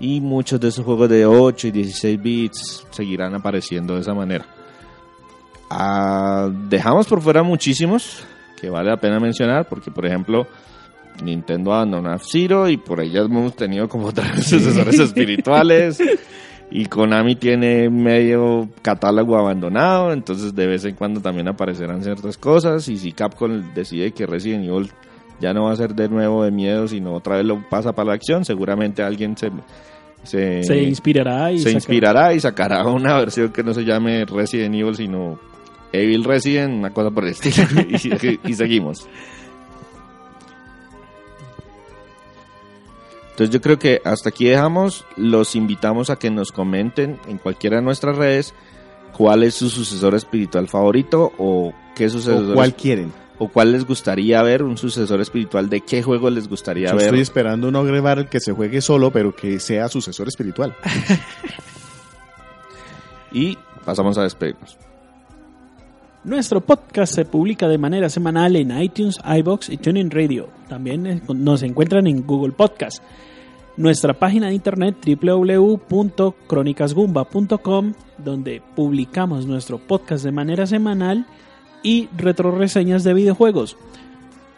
y 0.00 0.20
muchos 0.20 0.60
de 0.60 0.68
esos 0.68 0.84
juegos 0.84 1.08
de 1.08 1.26
8 1.26 1.68
y 1.68 1.70
16 1.70 2.22
bits 2.22 2.86
seguirán 2.90 3.34
apareciendo 3.34 3.94
de 3.94 4.00
esa 4.00 4.14
manera. 4.14 4.46
Ah, 5.70 6.50
dejamos 6.68 7.06
por 7.06 7.20
fuera 7.20 7.42
muchísimos 7.42 8.24
que 8.60 8.70
vale 8.70 8.90
la 8.90 8.96
pena 8.96 9.18
mencionar 9.18 9.68
porque 9.68 9.90
por 9.90 10.06
ejemplo 10.06 10.46
Nintendo 11.22 11.72
abandonó 11.72 12.12
F-Zero 12.14 12.68
y 12.68 12.76
por 12.76 13.02
ya 13.04 13.20
hemos 13.20 13.54
tenido 13.54 13.88
como 13.88 14.12
tres 14.12 14.46
sucesores 14.46 14.98
espirituales. 15.00 15.98
y 16.70 16.86
Konami 16.86 17.36
tiene 17.36 17.88
medio 17.88 18.68
catálogo 18.82 19.36
abandonado, 19.36 20.12
entonces 20.12 20.54
de 20.54 20.66
vez 20.66 20.84
en 20.84 20.96
cuando 20.96 21.20
también 21.20 21.46
aparecerán 21.46 22.02
ciertas 22.02 22.36
cosas 22.36 22.88
y 22.88 22.96
si 22.96 23.12
Capcom 23.12 23.74
decide 23.74 24.12
que 24.12 24.26
Resident 24.26 24.64
Evil 24.64 24.90
ya 25.40 25.52
no 25.52 25.64
va 25.64 25.72
a 25.72 25.76
ser 25.76 25.94
de 25.94 26.08
nuevo 26.08 26.44
de 26.44 26.50
miedo, 26.50 26.88
sino 26.88 27.14
otra 27.14 27.36
vez 27.36 27.44
lo 27.46 27.62
pasa 27.68 27.92
para 27.92 28.08
la 28.08 28.14
acción, 28.14 28.44
seguramente 28.44 29.02
alguien 29.02 29.36
se 29.36 29.50
se, 30.22 30.62
Se 30.62 30.82
inspirará 30.82 31.52
y 31.52 31.58
se 31.58 31.64
sacará- 31.64 31.74
inspirará 31.74 32.34
y 32.34 32.40
sacará 32.40 32.86
una 32.86 33.18
versión 33.18 33.50
que 33.50 33.62
no 33.62 33.74
se 33.74 33.84
llame 33.84 34.24
Resident 34.24 34.74
Evil, 34.74 34.96
sino 34.96 35.38
Evil 35.92 36.24
Resident, 36.24 36.72
una 36.78 36.90
cosa 36.90 37.10
por 37.10 37.24
el 37.24 37.30
estilo, 37.30 37.66
y, 37.88 38.50
y 38.50 38.54
seguimos. 38.54 39.06
Entonces 43.30 43.52
yo 43.52 43.60
creo 43.60 43.78
que 43.78 44.00
hasta 44.04 44.28
aquí 44.28 44.46
dejamos, 44.46 45.04
los 45.16 45.56
invitamos 45.56 46.08
a 46.08 46.16
que 46.16 46.30
nos 46.30 46.52
comenten 46.52 47.18
en 47.28 47.38
cualquiera 47.38 47.76
de 47.76 47.82
nuestras 47.82 48.16
redes 48.16 48.54
cuál 49.12 49.42
es 49.42 49.56
su 49.56 49.68
sucesor 49.70 50.14
espiritual 50.14 50.68
favorito 50.68 51.32
o 51.38 51.72
qué 51.96 52.08
sucesor 52.08 52.52
¿O 52.52 52.54
cuál 52.54 52.74
quieren? 52.76 53.12
O 53.38 53.48
cuál 53.48 53.72
les 53.72 53.86
gustaría 53.86 54.42
ver, 54.42 54.62
un 54.62 54.76
sucesor 54.76 55.20
espiritual 55.20 55.68
de 55.68 55.80
qué 55.80 56.02
juego 56.02 56.30
les 56.30 56.48
gustaría 56.48 56.90
Yo 56.90 56.96
ver. 56.96 57.06
estoy 57.06 57.20
esperando 57.20 57.68
un 57.68 57.76
Ogre 57.76 58.00
Battle 58.00 58.26
que 58.26 58.40
se 58.40 58.52
juegue 58.52 58.80
solo, 58.80 59.10
pero 59.10 59.34
que 59.34 59.58
sea 59.60 59.88
sucesor 59.88 60.28
espiritual. 60.28 60.74
Y 63.34 63.58
pasamos 63.84 64.16
a 64.16 64.22
despedirnos. 64.22 64.78
Nuestro 66.22 66.60
podcast 66.62 67.12
se 67.14 67.24
publica 67.26 67.66
de 67.68 67.76
manera 67.78 68.08
semanal 68.08 68.54
en 68.56 68.70
iTunes, 68.80 69.18
iBox 69.24 69.68
y 69.68 69.76
TuneIn 69.76 70.10
Radio. 70.10 70.48
También 70.68 71.22
nos 71.28 71.62
encuentran 71.64 72.06
en 72.06 72.24
Google 72.24 72.52
Podcast. 72.52 73.02
Nuestra 73.76 74.14
página 74.14 74.46
de 74.46 74.54
internet 74.54 74.96
www.cronicasgumba.com 75.04 77.92
donde 78.18 78.62
publicamos 78.76 79.46
nuestro 79.46 79.78
podcast 79.78 80.24
de 80.24 80.30
manera 80.32 80.66
semanal 80.66 81.26
y 81.84 82.08
retroreseñas 82.16 83.04
de 83.04 83.14
videojuegos. 83.14 83.76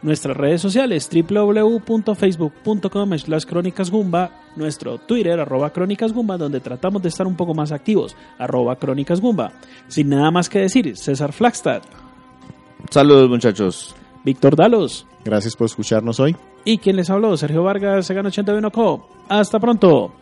Nuestras 0.02 0.36
redes 0.36 0.60
sociales 0.60 1.08
www.facebook.com 1.10 3.18
slash 3.18 3.44
crónicasgumba, 3.44 4.30
nuestro 4.56 4.98
Twitter 4.98 5.38
arroba 5.40 5.70
crónicasgumba 5.72 6.36
donde 6.38 6.60
tratamos 6.60 7.02
de 7.02 7.08
estar 7.08 7.26
un 7.26 7.34
poco 7.36 7.54
más 7.54 7.72
activos, 7.72 8.14
arroba 8.38 8.76
crónicasgumba. 8.76 9.52
Sin 9.88 10.10
nada 10.10 10.30
más 10.30 10.48
que 10.48 10.60
decir, 10.60 10.96
César 10.96 11.32
Flagstad, 11.32 11.82
Saludos 12.90 13.28
muchachos. 13.28 13.94
Víctor 14.24 14.54
Dalos 14.56 15.06
Gracias 15.24 15.56
por 15.56 15.66
escucharnos 15.66 16.20
hoy. 16.20 16.36
y 16.64 16.78
quien 16.78 16.94
les 16.96 17.10
habló, 17.10 17.36
Sergio 17.36 17.64
Vargas, 17.64 18.08
Segan81 18.08 18.70
Co. 18.70 19.08
Hasta 19.28 19.58
pronto. 19.58 20.12